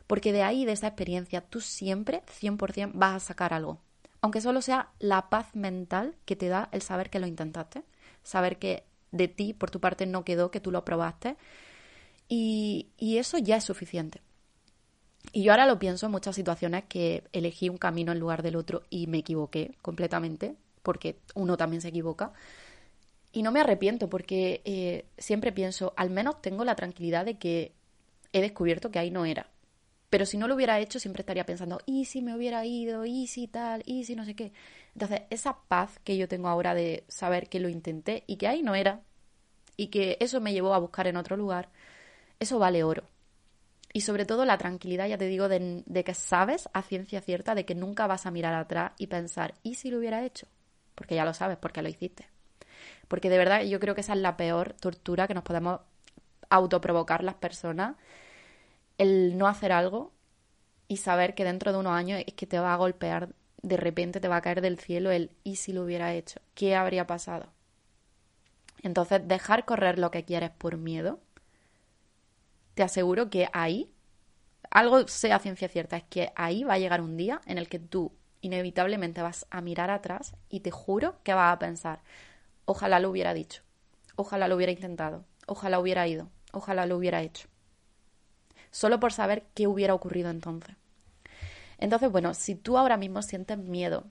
Porque 0.08 0.32
de 0.32 0.42
ahí, 0.42 0.64
de 0.64 0.72
esa 0.72 0.88
experiencia, 0.88 1.42
tú 1.42 1.60
siempre, 1.60 2.22
100%, 2.40 2.90
vas 2.94 3.14
a 3.14 3.20
sacar 3.20 3.52
algo. 3.52 3.78
Aunque 4.20 4.40
solo 4.40 4.62
sea 4.62 4.88
la 4.98 5.28
paz 5.30 5.54
mental 5.54 6.16
que 6.24 6.34
te 6.34 6.48
da 6.48 6.68
el 6.72 6.82
saber 6.82 7.10
que 7.10 7.20
lo 7.20 7.26
intentaste, 7.28 7.84
saber 8.24 8.58
que 8.58 8.82
de 9.12 9.28
ti, 9.28 9.52
por 9.52 9.70
tu 9.70 9.80
parte, 9.80 10.06
no 10.06 10.24
quedó, 10.24 10.50
que 10.50 10.60
tú 10.60 10.70
lo 10.70 10.84
probaste. 10.84 11.36
Y, 12.28 12.88
eso 12.98 13.38
ya 13.38 13.56
es 13.56 13.64
suficiente. 13.64 14.20
Y 15.32 15.42
yo 15.42 15.52
ahora 15.52 15.66
lo 15.66 15.78
pienso 15.78 16.06
en 16.06 16.12
muchas 16.12 16.34
situaciones 16.34 16.84
que 16.88 17.22
elegí 17.32 17.68
un 17.68 17.76
camino 17.76 18.12
en 18.12 18.18
lugar 18.18 18.42
del 18.42 18.56
otro 18.56 18.82
y 18.88 19.06
me 19.08 19.18
equivoqué 19.18 19.74
completamente, 19.82 20.56
porque 20.82 21.18
uno 21.34 21.58
también 21.58 21.82
se 21.82 21.88
equivoca. 21.88 22.32
Y 23.30 23.42
no 23.42 23.52
me 23.52 23.60
arrepiento 23.60 24.08
porque 24.08 24.62
eh, 24.64 25.04
siempre 25.18 25.52
pienso, 25.52 25.92
al 25.96 26.08
menos 26.08 26.40
tengo 26.40 26.64
la 26.64 26.76
tranquilidad 26.76 27.26
de 27.26 27.38
que 27.38 27.72
he 28.32 28.40
descubierto 28.40 28.90
que 28.90 28.98
ahí 28.98 29.10
no 29.10 29.26
era. 29.26 29.50
Pero 30.10 30.24
si 30.24 30.38
no 30.38 30.48
lo 30.48 30.54
hubiera 30.54 30.80
hecho, 30.80 30.98
siempre 30.98 31.22
estaría 31.22 31.44
pensando, 31.44 31.80
¿y 31.84 32.06
si 32.06 32.22
me 32.22 32.34
hubiera 32.34 32.64
ido? 32.64 33.04
¿Y 33.04 33.26
si 33.26 33.46
tal? 33.46 33.82
¿Y 33.84 34.04
si 34.04 34.16
no 34.16 34.24
sé 34.24 34.34
qué? 34.34 34.52
Entonces, 34.94 35.22
esa 35.30 35.58
paz 35.68 35.98
que 36.02 36.16
yo 36.16 36.28
tengo 36.28 36.48
ahora 36.48 36.74
de 36.74 37.04
saber 37.08 37.48
que 37.48 37.60
lo 37.60 37.68
intenté 37.68 38.24
y 38.26 38.36
que 38.36 38.48
ahí 38.48 38.62
no 38.62 38.74
era, 38.74 39.02
y 39.78 39.88
que 39.88 40.18
eso 40.20 40.40
me 40.40 40.52
llevó 40.52 40.74
a 40.74 40.78
buscar 40.78 41.06
en 41.06 41.16
otro 41.16 41.36
lugar, 41.36 41.70
eso 42.40 42.58
vale 42.58 42.82
oro. 42.84 43.04
Y 43.92 44.02
sobre 44.02 44.26
todo 44.26 44.44
la 44.44 44.58
tranquilidad, 44.58 45.08
ya 45.08 45.16
te 45.16 45.26
digo, 45.26 45.48
de, 45.48 45.84
que 46.04 46.14
sabes 46.14 46.68
a 46.74 46.82
ciencia 46.82 47.22
cierta 47.22 47.54
de 47.54 47.64
que 47.64 47.74
nunca 47.74 48.06
vas 48.06 48.26
a 48.26 48.30
mirar 48.30 48.54
atrás 48.54 48.92
y 48.98 49.06
pensar, 49.06 49.54
¿y 49.62 49.76
si 49.76 49.90
lo 49.90 49.98
hubiera 49.98 50.24
hecho? 50.24 50.46
Porque 50.94 51.14
ya 51.14 51.24
lo 51.24 51.32
sabes, 51.32 51.56
porque 51.58 51.80
lo 51.80 51.88
hiciste. 51.88 52.28
Porque 53.06 53.30
de 53.30 53.38
verdad 53.38 53.62
yo 53.62 53.80
creo 53.80 53.94
que 53.94 54.02
esa 54.02 54.12
es 54.12 54.18
la 54.18 54.36
peor 54.36 54.74
tortura 54.74 55.26
que 55.26 55.34
nos 55.34 55.44
podemos 55.44 55.80
autoprovocar 56.50 57.24
las 57.24 57.34
personas 57.36 57.96
el 58.98 59.38
no 59.38 59.46
hacer 59.46 59.72
algo 59.72 60.12
y 60.88 60.98
saber 60.98 61.34
que 61.34 61.44
dentro 61.44 61.72
de 61.72 61.78
unos 61.78 61.92
años 61.92 62.22
es 62.26 62.34
que 62.34 62.46
te 62.46 62.58
va 62.58 62.74
a 62.74 62.76
golpear, 62.76 63.30
de 63.62 63.76
repente 63.76 64.20
te 64.20 64.28
va 64.28 64.36
a 64.36 64.42
caer 64.42 64.60
del 64.60 64.78
cielo 64.78 65.10
el 65.10 65.30
¿y 65.44 65.56
si 65.56 65.72
lo 65.72 65.84
hubiera 65.84 66.12
hecho? 66.14 66.40
¿Qué 66.54 66.74
habría 66.74 67.06
pasado? 67.06 67.52
Entonces, 68.82 69.26
dejar 69.26 69.64
correr 69.64 69.98
lo 69.98 70.10
que 70.10 70.24
quieres 70.24 70.50
por 70.50 70.76
miedo, 70.76 71.20
te 72.74 72.82
aseguro 72.82 73.28
que 73.28 73.48
ahí, 73.52 73.90
algo 74.70 75.06
sea 75.08 75.38
ciencia 75.40 75.68
cierta, 75.68 75.96
es 75.96 76.04
que 76.04 76.32
ahí 76.36 76.64
va 76.64 76.74
a 76.74 76.78
llegar 76.78 77.00
un 77.00 77.16
día 77.16 77.40
en 77.46 77.58
el 77.58 77.68
que 77.68 77.78
tú 77.78 78.12
inevitablemente 78.40 79.20
vas 79.20 79.46
a 79.50 79.60
mirar 79.60 79.90
atrás 79.90 80.36
y 80.48 80.60
te 80.60 80.70
juro 80.70 81.16
que 81.24 81.34
vas 81.34 81.52
a 81.52 81.58
pensar, 81.58 82.00
ojalá 82.66 83.00
lo 83.00 83.10
hubiera 83.10 83.34
dicho, 83.34 83.62
ojalá 84.14 84.46
lo 84.46 84.54
hubiera 84.54 84.72
intentado, 84.72 85.24
ojalá 85.46 85.80
hubiera 85.80 86.06
ido, 86.06 86.28
ojalá 86.52 86.86
lo 86.86 86.96
hubiera 86.96 87.22
hecho 87.22 87.48
solo 88.70 89.00
por 89.00 89.12
saber 89.12 89.44
qué 89.54 89.66
hubiera 89.66 89.94
ocurrido 89.94 90.30
entonces. 90.30 90.76
Entonces, 91.78 92.10
bueno, 92.10 92.34
si 92.34 92.54
tú 92.54 92.76
ahora 92.76 92.96
mismo 92.96 93.22
sientes 93.22 93.58
miedo 93.58 94.04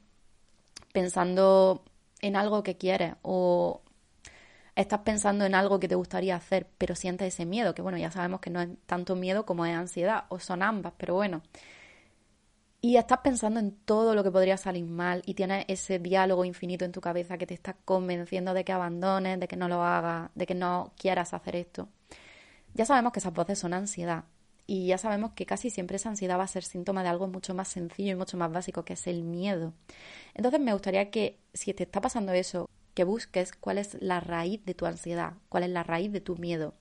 pensando 0.93 1.83
en 2.21 2.35
algo 2.35 2.63
que 2.63 2.77
quieres 2.77 3.15
o 3.21 3.81
estás 4.75 4.99
pensando 5.01 5.45
en 5.45 5.55
algo 5.55 5.79
que 5.79 5.87
te 5.87 5.95
gustaría 5.95 6.35
hacer, 6.35 6.67
pero 6.77 6.95
sientes 6.95 7.33
ese 7.33 7.45
miedo, 7.45 7.75
que 7.75 7.81
bueno, 7.81 7.97
ya 7.97 8.11
sabemos 8.11 8.39
que 8.39 8.49
no 8.49 8.61
es 8.61 8.69
tanto 8.85 9.15
miedo 9.15 9.45
como 9.45 9.65
es 9.65 9.75
ansiedad, 9.75 10.25
o 10.29 10.39
son 10.39 10.61
ambas, 10.63 10.93
pero 10.97 11.15
bueno. 11.15 11.41
Y 12.79 12.97
estás 12.97 13.19
pensando 13.19 13.59
en 13.59 13.71
todo 13.71 14.13
lo 14.13 14.23
que 14.23 14.31
podría 14.31 14.55
salir 14.55 14.85
mal 14.85 15.23
y 15.25 15.33
tienes 15.33 15.65
ese 15.67 15.97
diálogo 15.99 16.45
infinito 16.45 16.85
en 16.85 16.91
tu 16.91 17.01
cabeza 17.01 17.37
que 17.37 17.47
te 17.47 17.55
está 17.55 17.73
convenciendo 17.73 18.53
de 18.53 18.63
que 18.63 18.71
abandones, 18.71 19.39
de 19.39 19.47
que 19.47 19.57
no 19.57 19.67
lo 19.67 19.83
hagas, 19.83 20.29
de 20.35 20.45
que 20.45 20.53
no 20.53 20.93
quieras 20.95 21.33
hacer 21.33 21.55
esto. 21.55 21.89
Ya 22.75 22.85
sabemos 22.85 23.11
que 23.13 23.19
esas 23.19 23.33
voces 23.33 23.57
son 23.57 23.73
ansiedad 23.73 24.25
y 24.67 24.88
ya 24.88 24.97
sabemos 24.97 25.32
que 25.32 25.45
casi 25.45 25.69
siempre 25.69 25.95
esa 25.95 26.10
ansiedad 26.10 26.38
va 26.38 26.43
a 26.43 26.47
ser 26.47 26.63
síntoma 26.63 27.01
de 27.01 27.10
algo 27.10 27.27
mucho 27.27 27.56
más 27.56 27.69
sencillo 27.69 28.12
y 28.12 28.15
mucho 28.15 28.38
más 28.38 28.51
básico, 28.51 28.84
que 28.84 28.93
es 28.93 29.08
el 29.08 29.23
miedo. 29.23 29.73
Entonces 30.36 30.60
me 30.60 30.73
gustaría 30.73 31.10
que 31.10 31.39
si 31.53 31.73
te 31.73 31.84
está 31.84 32.01
pasando 32.01 32.34
eso, 32.34 32.69
que 32.93 33.06
busques 33.06 33.53
cuál 33.53 33.77
es 33.77 33.97
la 34.01 34.19
raíz 34.19 34.63
de 34.65 34.73
tu 34.73 34.86
ansiedad, 34.86 35.34
cuál 35.47 35.63
es 35.63 35.69
la 35.69 35.84
raíz 35.84 36.12
de 36.12 36.19
tu 36.19 36.36
miedo, 36.36 36.73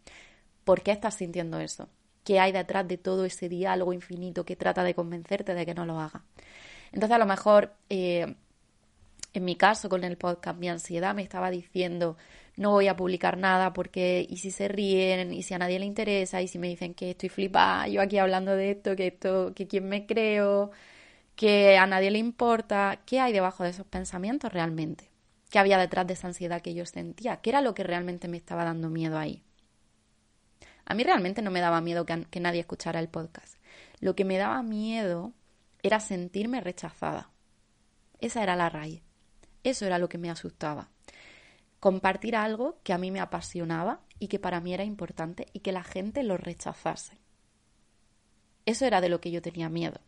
por 0.64 0.82
qué 0.82 0.90
estás 0.90 1.14
sintiendo 1.14 1.60
eso, 1.60 1.88
qué 2.24 2.40
hay 2.40 2.50
detrás 2.50 2.88
de 2.88 2.98
todo 2.98 3.24
ese 3.24 3.48
diálogo 3.48 3.92
infinito 3.92 4.44
que 4.44 4.56
trata 4.56 4.82
de 4.82 4.94
convencerte 4.94 5.54
de 5.54 5.64
que 5.64 5.74
no 5.74 5.86
lo 5.86 6.00
haga. 6.00 6.24
Entonces 6.90 7.14
a 7.14 7.18
lo 7.18 7.26
mejor, 7.26 7.74
eh, 7.88 8.34
en 9.36 9.44
mi 9.44 9.56
caso 9.56 9.88
con 9.88 10.04
el 10.04 10.16
podcast, 10.16 10.58
mi 10.58 10.68
ansiedad 10.68 11.14
me 11.14 11.22
estaba 11.22 11.50
diciendo, 11.50 12.16
no 12.56 12.70
voy 12.72 12.88
a 12.88 12.96
publicar 12.96 13.36
nada 13.36 13.72
porque 13.72 14.26
y 14.28 14.38
si 14.38 14.50
se 14.50 14.68
ríen 14.68 15.32
y 15.32 15.42
si 15.42 15.54
a 15.54 15.58
nadie 15.58 15.78
le 15.78 15.86
interesa 15.86 16.40
y 16.42 16.48
si 16.48 16.58
me 16.58 16.68
dicen 16.68 16.94
que 16.94 17.10
estoy 17.10 17.28
flipada 17.28 17.86
yo 17.88 18.00
aquí 18.00 18.18
hablando 18.18 18.56
de 18.56 18.70
esto, 18.72 18.96
que 18.96 19.08
esto, 19.08 19.52
que 19.54 19.66
quién 19.66 19.88
me 19.88 20.06
creo, 20.06 20.70
que 21.36 21.76
a 21.76 21.86
nadie 21.86 22.10
le 22.10 22.18
importa, 22.18 23.00
¿qué 23.06 23.20
hay 23.20 23.32
debajo 23.32 23.62
de 23.64 23.70
esos 23.70 23.86
pensamientos 23.86 24.52
realmente? 24.52 25.10
¿Qué 25.50 25.58
había 25.58 25.78
detrás 25.78 26.06
de 26.06 26.14
esa 26.14 26.28
ansiedad 26.28 26.62
que 26.62 26.74
yo 26.74 26.86
sentía? 26.86 27.36
¿Qué 27.42 27.50
era 27.50 27.60
lo 27.60 27.74
que 27.74 27.84
realmente 27.84 28.28
me 28.28 28.38
estaba 28.38 28.64
dando 28.64 28.88
miedo 28.90 29.18
ahí? 29.18 29.42
A 30.86 30.94
mí 30.94 31.04
realmente 31.04 31.42
no 31.42 31.50
me 31.50 31.60
daba 31.60 31.80
miedo 31.80 32.06
que, 32.06 32.26
que 32.30 32.40
nadie 32.40 32.60
escuchara 32.60 33.00
el 33.00 33.08
podcast. 33.08 33.58
Lo 34.00 34.16
que 34.16 34.24
me 34.24 34.38
daba 34.38 34.62
miedo 34.62 35.32
era 35.82 36.00
sentirme 36.00 36.60
rechazada. 36.60 37.30
Esa 38.20 38.42
era 38.42 38.56
la 38.56 38.70
raíz. 38.70 39.05
Eso 39.66 39.84
era 39.84 39.98
lo 39.98 40.08
que 40.08 40.18
me 40.18 40.30
asustaba 40.30 40.88
compartir 41.80 42.34
algo 42.34 42.80
que 42.82 42.92
a 42.92 42.98
mí 42.98 43.10
me 43.10 43.20
apasionaba 43.20 44.00
y 44.18 44.28
que 44.28 44.38
para 44.38 44.60
mí 44.60 44.74
era 44.74 44.84
importante 44.84 45.46
y 45.52 45.60
que 45.60 45.72
la 45.72 45.84
gente 45.84 46.22
lo 46.22 46.36
rechazase. 46.36 47.18
Eso 48.64 48.86
era 48.86 49.00
de 49.00 49.08
lo 49.08 49.20
que 49.20 49.30
yo 49.30 49.42
tenía 49.42 49.68
miedo. 49.68 50.00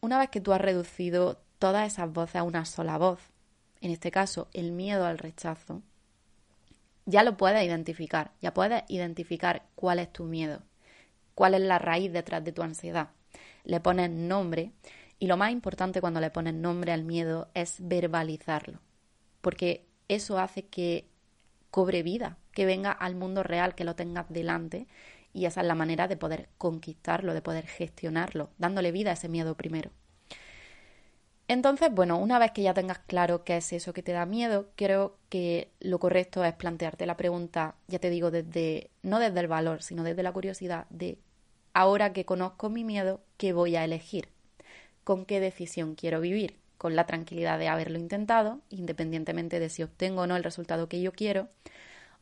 Una 0.00 0.18
vez 0.18 0.30
que 0.30 0.40
tú 0.40 0.52
has 0.52 0.60
reducido 0.60 1.42
todas 1.58 1.92
esas 1.92 2.12
voces 2.12 2.36
a 2.36 2.42
una 2.42 2.64
sola 2.64 2.98
voz, 2.98 3.18
en 3.80 3.90
este 3.90 4.10
caso 4.10 4.48
el 4.52 4.72
miedo 4.72 5.06
al 5.06 5.18
rechazo, 5.18 5.82
ya 7.04 7.22
lo 7.22 7.36
puedes 7.36 7.64
identificar, 7.64 8.32
ya 8.40 8.52
puedes 8.52 8.84
identificar 8.88 9.66
cuál 9.74 9.98
es 9.98 10.12
tu 10.12 10.24
miedo, 10.24 10.62
cuál 11.34 11.54
es 11.54 11.62
la 11.62 11.78
raíz 11.78 12.12
detrás 12.12 12.44
de 12.44 12.52
tu 12.52 12.62
ansiedad. 12.62 13.10
Le 13.64 13.80
pones 13.80 14.10
nombre 14.10 14.72
y 15.18 15.26
lo 15.26 15.36
más 15.36 15.50
importante 15.50 16.00
cuando 16.00 16.20
le 16.20 16.30
pones 16.30 16.54
nombre 16.54 16.92
al 16.92 17.04
miedo 17.04 17.48
es 17.54 17.76
verbalizarlo, 17.80 18.80
porque 19.40 19.86
eso 20.08 20.38
hace 20.38 20.66
que 20.66 21.08
cobre 21.70 22.02
vida, 22.02 22.38
que 22.52 22.66
venga 22.66 22.90
al 22.90 23.14
mundo 23.14 23.42
real, 23.42 23.74
que 23.74 23.84
lo 23.84 23.94
tengas 23.94 24.26
delante. 24.28 24.86
Y 25.32 25.44
esa 25.44 25.60
es 25.60 25.66
la 25.66 25.74
manera 25.74 26.08
de 26.08 26.16
poder 26.16 26.48
conquistarlo, 26.56 27.34
de 27.34 27.42
poder 27.42 27.66
gestionarlo, 27.66 28.48
dándole 28.56 28.92
vida 28.92 29.10
a 29.10 29.12
ese 29.12 29.28
miedo 29.28 29.54
primero. 29.56 29.90
Entonces, 31.48 31.92
bueno, 31.92 32.18
una 32.18 32.38
vez 32.38 32.52
que 32.52 32.62
ya 32.62 32.74
tengas 32.74 32.98
claro 33.00 33.44
qué 33.44 33.58
es 33.58 33.72
eso 33.72 33.92
que 33.92 34.02
te 34.02 34.12
da 34.12 34.26
miedo, 34.26 34.70
creo 34.74 35.18
que 35.28 35.70
lo 35.78 35.98
correcto 35.98 36.42
es 36.44 36.54
plantearte 36.54 37.06
la 37.06 37.16
pregunta, 37.16 37.76
ya 37.86 37.98
te 37.98 38.10
digo, 38.10 38.30
desde, 38.30 38.90
no 39.02 39.18
desde 39.18 39.40
el 39.40 39.46
valor, 39.46 39.82
sino 39.82 40.02
desde 40.02 40.22
la 40.22 40.32
curiosidad 40.32 40.86
de 40.90 41.18
ahora 41.74 42.12
que 42.14 42.24
conozco 42.24 42.70
mi 42.70 42.84
miedo, 42.84 43.20
¿qué 43.36 43.52
voy 43.52 43.76
a 43.76 43.84
elegir? 43.84 44.30
¿Con 45.06 45.24
qué 45.24 45.38
decisión 45.38 45.94
quiero 45.94 46.20
vivir? 46.20 46.58
Con 46.78 46.96
la 46.96 47.06
tranquilidad 47.06 47.60
de 47.60 47.68
haberlo 47.68 47.96
intentado, 47.96 48.60
independientemente 48.70 49.60
de 49.60 49.68
si 49.68 49.84
obtengo 49.84 50.22
o 50.22 50.26
no 50.26 50.34
el 50.34 50.42
resultado 50.42 50.88
que 50.88 51.00
yo 51.00 51.12
quiero, 51.12 51.48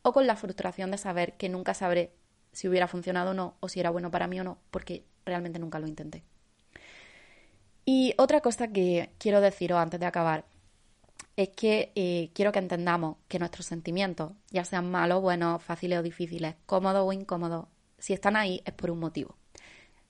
o 0.03 0.13
con 0.13 0.27
la 0.27 0.35
frustración 0.35 0.91
de 0.91 0.99
saber 0.99 1.33
que 1.33 1.49
nunca 1.49 1.73
sabré 1.73 2.11
si 2.51 2.67
hubiera 2.67 2.87
funcionado 2.87 3.31
o 3.31 3.33
no, 3.33 3.55
o 3.59 3.69
si 3.69 3.79
era 3.79 3.89
bueno 3.89 4.11
para 4.11 4.27
mí 4.27 4.39
o 4.39 4.43
no, 4.43 4.59
porque 4.69 5.03
realmente 5.25 5.57
nunca 5.57 5.79
lo 5.79 5.87
intenté. 5.87 6.21
Y 7.85 8.13
otra 8.19 8.41
cosa 8.41 8.67
que 8.67 9.09
quiero 9.17 9.41
deciros 9.41 9.79
antes 9.79 9.99
de 9.99 10.05
acabar 10.05 10.45
es 11.37 11.49
que 11.49 11.91
eh, 11.95 12.29
quiero 12.35 12.51
que 12.51 12.59
entendamos 12.59 13.17
que 13.27 13.39
nuestros 13.39 13.65
sentimientos, 13.65 14.33
ya 14.51 14.63
sean 14.63 14.91
malos, 14.91 15.23
buenos, 15.23 15.63
fáciles 15.63 15.97
o 15.97 16.03
difíciles, 16.03 16.53
cómodos 16.67 17.03
o 17.03 17.11
incómodos, 17.13 17.65
si 17.97 18.13
están 18.13 18.35
ahí 18.35 18.61
es 18.63 18.75
por 18.75 18.91
un 18.91 18.99
motivo. 18.99 19.35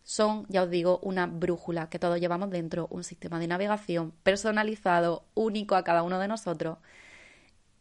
Son, 0.06 0.46
ya 0.50 0.62
os 0.62 0.70
digo, 0.70 1.00
una 1.02 1.26
brújula 1.26 1.89
que 1.89 1.98
todos 1.98 2.20
llevamos 2.20 2.52
dentro, 2.52 2.88
un 2.91 3.04
sistema 3.04 3.39
de 3.39 3.48
navegación 3.48 4.12
personalizado, 4.22 5.26
único 5.34 5.76
a 5.76 5.84
cada 5.84 6.04
uno 6.04 6.20
de 6.20 6.28
nosotros. 6.28 6.78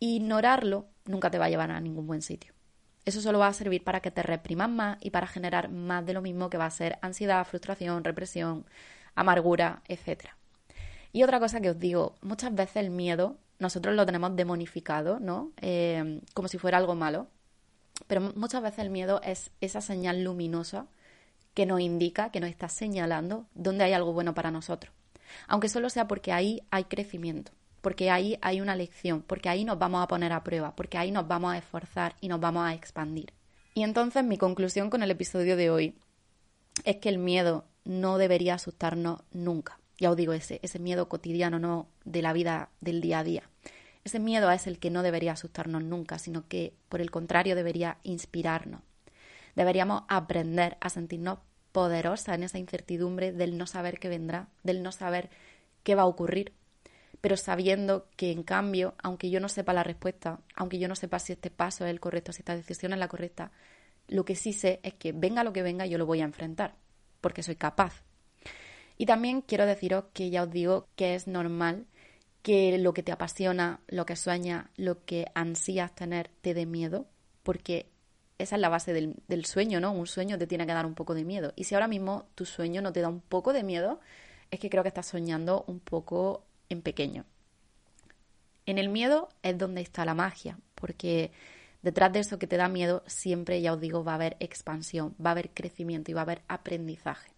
ignorarlo 0.00 0.86
nunca 1.04 1.30
te 1.30 1.38
va 1.38 1.44
a 1.46 1.48
llevar 1.50 1.70
a 1.70 1.80
ningún 1.80 2.06
buen 2.06 2.22
sitio. 2.22 2.54
Eso 3.04 3.20
solo 3.20 3.38
va 3.38 3.48
a 3.48 3.52
servir 3.52 3.84
para 3.84 4.00
que 4.00 4.10
te 4.10 4.22
reprimas 4.22 4.70
más 4.70 4.96
y 5.02 5.10
para 5.10 5.26
generar 5.26 5.70
más 5.70 6.06
de 6.06 6.14
lo 6.14 6.22
mismo 6.22 6.48
que 6.48 6.56
va 6.56 6.64
a 6.64 6.70
ser 6.70 6.98
ansiedad, 7.02 7.46
frustración, 7.46 8.04
represión, 8.04 8.64
amargura, 9.14 9.82
etc. 9.86 10.30
Y 11.12 11.24
otra 11.24 11.40
cosa 11.40 11.60
que 11.60 11.70
os 11.70 11.78
digo, 11.78 12.14
muchas 12.22 12.54
veces 12.54 12.76
el 12.76 12.90
miedo 12.90 13.36
nosotros 13.58 13.94
lo 13.94 14.06
tenemos 14.06 14.34
demonificado, 14.34 15.20
¿no? 15.20 15.52
Eh, 15.60 16.22
como 16.32 16.48
si 16.48 16.56
fuera 16.56 16.78
algo 16.78 16.94
malo. 16.94 17.28
Pero 18.06 18.32
muchas 18.34 18.62
veces 18.62 18.78
el 18.78 18.90
miedo 18.90 19.20
es 19.22 19.50
esa 19.60 19.82
señal 19.82 20.24
luminosa 20.24 20.86
que 21.54 21.66
nos 21.66 21.80
indica, 21.80 22.30
que 22.30 22.40
nos 22.40 22.50
está 22.50 22.68
señalando 22.68 23.46
dónde 23.54 23.84
hay 23.84 23.92
algo 23.92 24.12
bueno 24.12 24.34
para 24.34 24.50
nosotros. 24.50 24.92
Aunque 25.46 25.68
solo 25.68 25.88
sea 25.88 26.06
porque 26.06 26.32
ahí 26.32 26.62
hay 26.70 26.84
crecimiento, 26.84 27.52
porque 27.80 28.10
ahí 28.10 28.38
hay 28.42 28.60
una 28.60 28.76
lección, 28.76 29.22
porque 29.22 29.48
ahí 29.48 29.64
nos 29.64 29.78
vamos 29.78 30.02
a 30.02 30.08
poner 30.08 30.32
a 30.32 30.44
prueba, 30.44 30.74
porque 30.76 30.98
ahí 30.98 31.10
nos 31.10 31.26
vamos 31.26 31.54
a 31.54 31.58
esforzar 31.58 32.16
y 32.20 32.28
nos 32.28 32.40
vamos 32.40 32.66
a 32.66 32.74
expandir. 32.74 33.32
Y 33.74 33.82
entonces 33.82 34.24
mi 34.24 34.38
conclusión 34.38 34.90
con 34.90 35.02
el 35.02 35.10
episodio 35.10 35.56
de 35.56 35.70
hoy 35.70 35.94
es 36.84 36.96
que 36.96 37.08
el 37.08 37.18
miedo 37.18 37.64
no 37.84 38.18
debería 38.18 38.54
asustarnos 38.54 39.20
nunca. 39.32 39.78
Ya 39.98 40.10
os 40.10 40.16
digo, 40.16 40.32
ese, 40.32 40.60
ese 40.62 40.78
miedo 40.78 41.08
cotidiano 41.08 41.58
no 41.58 41.88
de 42.04 42.22
la 42.22 42.32
vida 42.32 42.70
del 42.80 43.00
día 43.00 43.20
a 43.20 43.24
día. 43.24 43.50
Ese 44.02 44.18
miedo 44.18 44.50
es 44.50 44.66
el 44.66 44.78
que 44.78 44.90
no 44.90 45.02
debería 45.02 45.32
asustarnos 45.32 45.82
nunca, 45.82 46.18
sino 46.18 46.46
que 46.46 46.74
por 46.88 47.00
el 47.00 47.10
contrario 47.10 47.56
debería 47.56 47.98
inspirarnos. 48.02 48.80
Deberíamos 49.54 50.02
aprender 50.08 50.76
a 50.80 50.88
sentirnos 50.88 51.38
poderosas 51.72 52.36
en 52.36 52.44
esa 52.44 52.58
incertidumbre 52.58 53.32
del 53.32 53.58
no 53.58 53.66
saber 53.66 53.98
qué 53.98 54.08
vendrá, 54.08 54.48
del 54.62 54.82
no 54.82 54.92
saber 54.92 55.30
qué 55.82 55.94
va 55.94 56.02
a 56.02 56.06
ocurrir, 56.06 56.52
pero 57.20 57.36
sabiendo 57.36 58.08
que 58.16 58.30
en 58.30 58.42
cambio, 58.42 58.94
aunque 59.02 59.30
yo 59.30 59.40
no 59.40 59.48
sepa 59.48 59.72
la 59.72 59.82
respuesta, 59.82 60.40
aunque 60.54 60.78
yo 60.78 60.88
no 60.88 60.94
sepa 60.94 61.18
si 61.18 61.32
este 61.32 61.50
paso 61.50 61.84
es 61.84 61.90
el 61.90 62.00
correcto, 62.00 62.32
si 62.32 62.42
esta 62.42 62.54
decisión 62.54 62.92
es 62.92 62.98
la 62.98 63.08
correcta, 63.08 63.50
lo 64.08 64.24
que 64.24 64.36
sí 64.36 64.52
sé 64.52 64.80
es 64.82 64.94
que 64.94 65.12
venga 65.12 65.44
lo 65.44 65.52
que 65.52 65.62
venga, 65.62 65.86
yo 65.86 65.98
lo 65.98 66.06
voy 66.06 66.20
a 66.20 66.24
enfrentar 66.24 66.74
porque 67.20 67.42
soy 67.42 67.56
capaz. 67.56 68.02
Y 68.98 69.06
también 69.06 69.40
quiero 69.40 69.64
deciros 69.64 70.04
que 70.12 70.30
ya 70.30 70.42
os 70.42 70.50
digo 70.50 70.88
que 70.94 71.14
es 71.14 71.26
normal 71.26 71.86
que 72.42 72.76
lo 72.76 72.92
que 72.92 73.02
te 73.02 73.12
apasiona, 73.12 73.80
lo 73.88 74.04
que 74.04 74.14
sueñas, 74.14 74.66
lo 74.76 75.04
que 75.06 75.26
ansías 75.34 75.94
tener 75.94 76.30
te 76.42 76.52
dé 76.52 76.66
miedo, 76.66 77.06
porque 77.42 77.88
esa 78.38 78.56
es 78.56 78.60
la 78.60 78.68
base 78.68 78.92
del, 78.92 79.14
del, 79.28 79.44
sueño, 79.44 79.80
¿no? 79.80 79.92
Un 79.92 80.06
sueño 80.06 80.38
te 80.38 80.46
tiene 80.46 80.66
que 80.66 80.72
dar 80.72 80.86
un 80.86 80.94
poco 80.94 81.14
de 81.14 81.24
miedo. 81.24 81.52
Y 81.56 81.64
si 81.64 81.74
ahora 81.74 81.88
mismo 81.88 82.26
tu 82.34 82.44
sueño 82.44 82.82
no 82.82 82.92
te 82.92 83.00
da 83.00 83.08
un 83.08 83.20
poco 83.20 83.52
de 83.52 83.62
miedo, 83.62 84.00
es 84.50 84.60
que 84.60 84.70
creo 84.70 84.82
que 84.82 84.88
estás 84.88 85.06
soñando 85.06 85.64
un 85.66 85.80
poco 85.80 86.44
en 86.68 86.82
pequeño. 86.82 87.24
En 88.66 88.78
el 88.78 88.88
miedo 88.88 89.28
es 89.42 89.58
donde 89.58 89.82
está 89.82 90.04
la 90.04 90.14
magia, 90.14 90.58
porque 90.74 91.32
detrás 91.82 92.12
de 92.12 92.20
eso 92.20 92.38
que 92.38 92.46
te 92.46 92.56
da 92.56 92.68
miedo 92.68 93.02
siempre, 93.06 93.60
ya 93.60 93.74
os 93.74 93.80
digo, 93.80 94.04
va 94.04 94.12
a 94.12 94.16
haber 94.16 94.36
expansión, 94.40 95.14
va 95.24 95.30
a 95.30 95.32
haber 95.32 95.50
crecimiento 95.50 96.10
y 96.10 96.14
va 96.14 96.22
a 96.22 96.24
haber 96.24 96.42
aprendizaje. 96.48 97.30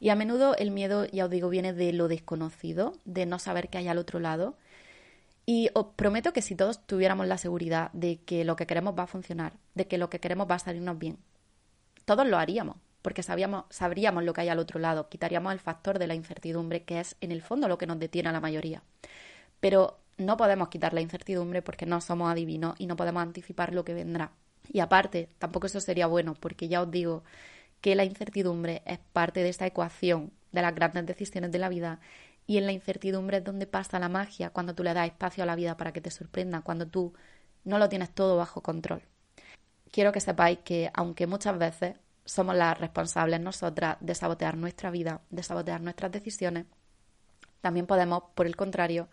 Y 0.00 0.08
a 0.10 0.16
menudo 0.16 0.56
el 0.56 0.70
miedo, 0.70 1.06
ya 1.06 1.26
os 1.26 1.30
digo, 1.30 1.48
viene 1.48 1.72
de 1.72 1.92
lo 1.92 2.08
desconocido, 2.08 2.92
de 3.04 3.26
no 3.26 3.38
saber 3.38 3.68
qué 3.68 3.78
hay 3.78 3.88
al 3.88 3.98
otro 3.98 4.18
lado. 4.18 4.56
Y 5.46 5.70
os 5.74 5.86
prometo 5.94 6.32
que 6.32 6.42
si 6.42 6.56
todos 6.56 6.84
tuviéramos 6.86 7.26
la 7.28 7.38
seguridad 7.38 7.92
de 7.92 8.18
que 8.18 8.44
lo 8.44 8.56
que 8.56 8.66
queremos 8.66 8.98
va 8.98 9.04
a 9.04 9.06
funcionar, 9.06 9.52
de 9.74 9.86
que 9.86 9.96
lo 9.96 10.10
que 10.10 10.18
queremos 10.18 10.50
va 10.50 10.56
a 10.56 10.58
salirnos 10.58 10.98
bien, 10.98 11.18
todos 12.04 12.26
lo 12.26 12.36
haríamos, 12.36 12.76
porque 13.00 13.22
sabíamos, 13.22 13.64
sabríamos 13.70 14.24
lo 14.24 14.32
que 14.32 14.40
hay 14.40 14.48
al 14.48 14.58
otro 14.58 14.80
lado, 14.80 15.08
quitaríamos 15.08 15.52
el 15.52 15.60
factor 15.60 16.00
de 16.00 16.08
la 16.08 16.16
incertidumbre, 16.16 16.82
que 16.82 16.98
es 16.98 17.14
en 17.20 17.30
el 17.30 17.42
fondo 17.42 17.68
lo 17.68 17.78
que 17.78 17.86
nos 17.86 18.00
detiene 18.00 18.28
a 18.28 18.32
la 18.32 18.40
mayoría. 18.40 18.82
Pero 19.60 20.00
no 20.18 20.36
podemos 20.36 20.68
quitar 20.68 20.92
la 20.92 21.00
incertidumbre 21.00 21.62
porque 21.62 21.86
no 21.86 22.00
somos 22.00 22.30
adivinos 22.30 22.74
y 22.78 22.86
no 22.86 22.96
podemos 22.96 23.22
anticipar 23.22 23.72
lo 23.72 23.84
que 23.84 23.94
vendrá. 23.94 24.32
Y 24.72 24.80
aparte, 24.80 25.28
tampoco 25.38 25.68
eso 25.68 25.80
sería 25.80 26.08
bueno 26.08 26.34
porque 26.34 26.66
ya 26.66 26.82
os 26.82 26.90
digo 26.90 27.22
que 27.80 27.94
la 27.94 28.04
incertidumbre 28.04 28.82
es 28.84 28.98
parte 29.12 29.44
de 29.44 29.50
esta 29.50 29.66
ecuación 29.66 30.32
de 30.50 30.62
las 30.62 30.74
grandes 30.74 31.06
decisiones 31.06 31.52
de 31.52 31.58
la 31.58 31.68
vida 31.68 32.00
y 32.46 32.58
en 32.58 32.66
la 32.66 32.72
incertidumbre 32.72 33.38
es 33.38 33.44
donde 33.44 33.66
pasa 33.66 33.98
la 33.98 34.08
magia, 34.08 34.50
cuando 34.50 34.74
tú 34.74 34.82
le 34.82 34.94
das 34.94 35.06
espacio 35.06 35.42
a 35.42 35.46
la 35.46 35.56
vida 35.56 35.76
para 35.76 35.92
que 35.92 36.00
te 36.00 36.10
sorprenda, 36.10 36.62
cuando 36.62 36.86
tú 36.86 37.12
no 37.64 37.78
lo 37.78 37.88
tienes 37.88 38.10
todo 38.14 38.36
bajo 38.36 38.62
control. 38.62 39.02
Quiero 39.90 40.12
que 40.12 40.20
sepáis 40.20 40.58
que 40.60 40.90
aunque 40.94 41.26
muchas 41.26 41.58
veces 41.58 41.96
somos 42.24 42.54
las 42.56 42.78
responsables 42.78 43.40
nosotras 43.40 43.96
de 44.00 44.14
sabotear 44.14 44.56
nuestra 44.56 44.90
vida, 44.90 45.22
de 45.30 45.42
sabotear 45.42 45.80
nuestras 45.80 46.12
decisiones, 46.12 46.66
también 47.60 47.86
podemos, 47.86 48.22
por 48.34 48.46
el 48.46 48.56
contrario, 48.56 49.08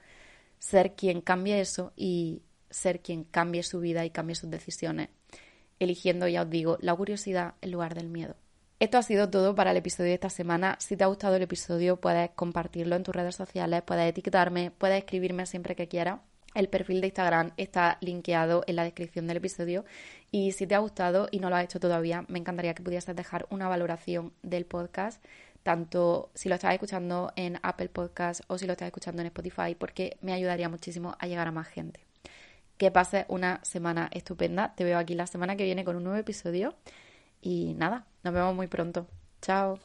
ser 0.60 0.96
quien 0.96 1.22
cambie 1.22 1.60
eso 1.60 1.93
y 1.96 2.43
ser 2.69 3.02
quien 3.02 3.24
cambie 3.24 3.63
su 3.63 3.80
vida 3.80 4.06
y 4.06 4.10
cambie 4.10 4.36
sus 4.36 4.50
decisiones, 4.50 5.10
eligiendo, 5.80 6.28
ya 6.28 6.43
os 6.43 6.50
digo, 6.50 6.78
la 6.82 6.96
curiosidad 6.96 7.56
en 7.62 7.72
lugar 7.72 7.96
del 7.96 8.10
miedo. 8.10 8.36
Esto 8.84 8.98
ha 8.98 9.02
sido 9.02 9.30
todo 9.30 9.56
para 9.56 9.72
el 9.72 9.78
episodio 9.78 10.10
de 10.10 10.15
esta 10.15 10.30
semana. 10.30 10.76
Si 10.78 10.98
te 10.98 11.06
ha 11.06 11.08
gustado 11.08 11.38
el 11.38 11.41
episodio, 11.41 12.02
puedes 12.02 12.32
compartirlo 12.32 12.98
en 12.98 13.04
tus 13.04 13.15
redes 13.15 13.34
sociales, 13.34 13.82
puedes 13.82 14.10
etiquetarme, 14.10 14.72
puedes 14.72 14.98
escribirme 14.98 15.46
siempre 15.46 15.74
que 15.78 15.88
quieras. 15.88 16.19
El 16.54 16.67
perfil 16.67 17.00
de 17.00 17.08
Instagram 17.08 17.52
está 17.56 17.98
linkeado 18.02 18.65
en 18.67 18.76
la 18.76 18.84
descripción 18.84 19.26
del 19.26 19.38
episodio. 19.38 19.86
Y 20.32 20.52
si 20.52 20.67
te 20.67 20.76
ha 20.76 20.80
gustado 20.80 21.30
y 21.32 21.39
no 21.39 21.50
lo 21.50 21.56
has 21.56 21.63
hecho 21.63 21.80
todavía, 21.80 22.26
me 22.28 22.39
encantaría 22.39 22.74
que 22.74 22.84
pudieses 22.84 23.15
dejar 23.15 23.48
una 23.50 23.69
valoración 23.69 24.34
del 24.41 24.65
podcast 24.65 25.24
tanto 25.63 26.30
si 26.34 26.50
lo 26.50 26.56
estás 26.56 26.74
escuchando 26.74 27.32
en 27.38 27.60
Apple 27.63 27.88
Podcast 27.88 28.41
o 28.48 28.58
si 28.58 28.65
lo 28.65 28.74
estás 28.74 28.88
escuchando 28.88 29.22
en 29.22 29.28
Spotify, 29.28 29.76
porque 29.80 30.17
me 30.19 30.34
ayudaría 30.34 30.67
muchísimo 30.67 31.15
a 31.19 31.28
llegar 31.28 31.48
a 31.48 31.54
más 31.54 31.69
gente. 31.69 32.02
Que 32.78 32.91
pases 32.91 33.24
una 33.30 33.62
semana 33.63 34.10
estupenda. 34.12 34.76
Te 34.76 34.84
veo 34.84 34.98
aquí 34.98 35.15
la 35.15 35.26
semana 35.26 35.56
que 35.56 35.63
viene 35.63 35.86
con 35.86 35.96
un 35.96 36.04
nuevo 36.04 36.19
episodio. 36.19 36.76
Y 37.43 37.73
nada, 37.75 38.08
nos 38.23 38.34
vemos 38.34 38.56
muy 38.56 38.67
pronto. 38.67 39.06
Chao. 39.41 39.77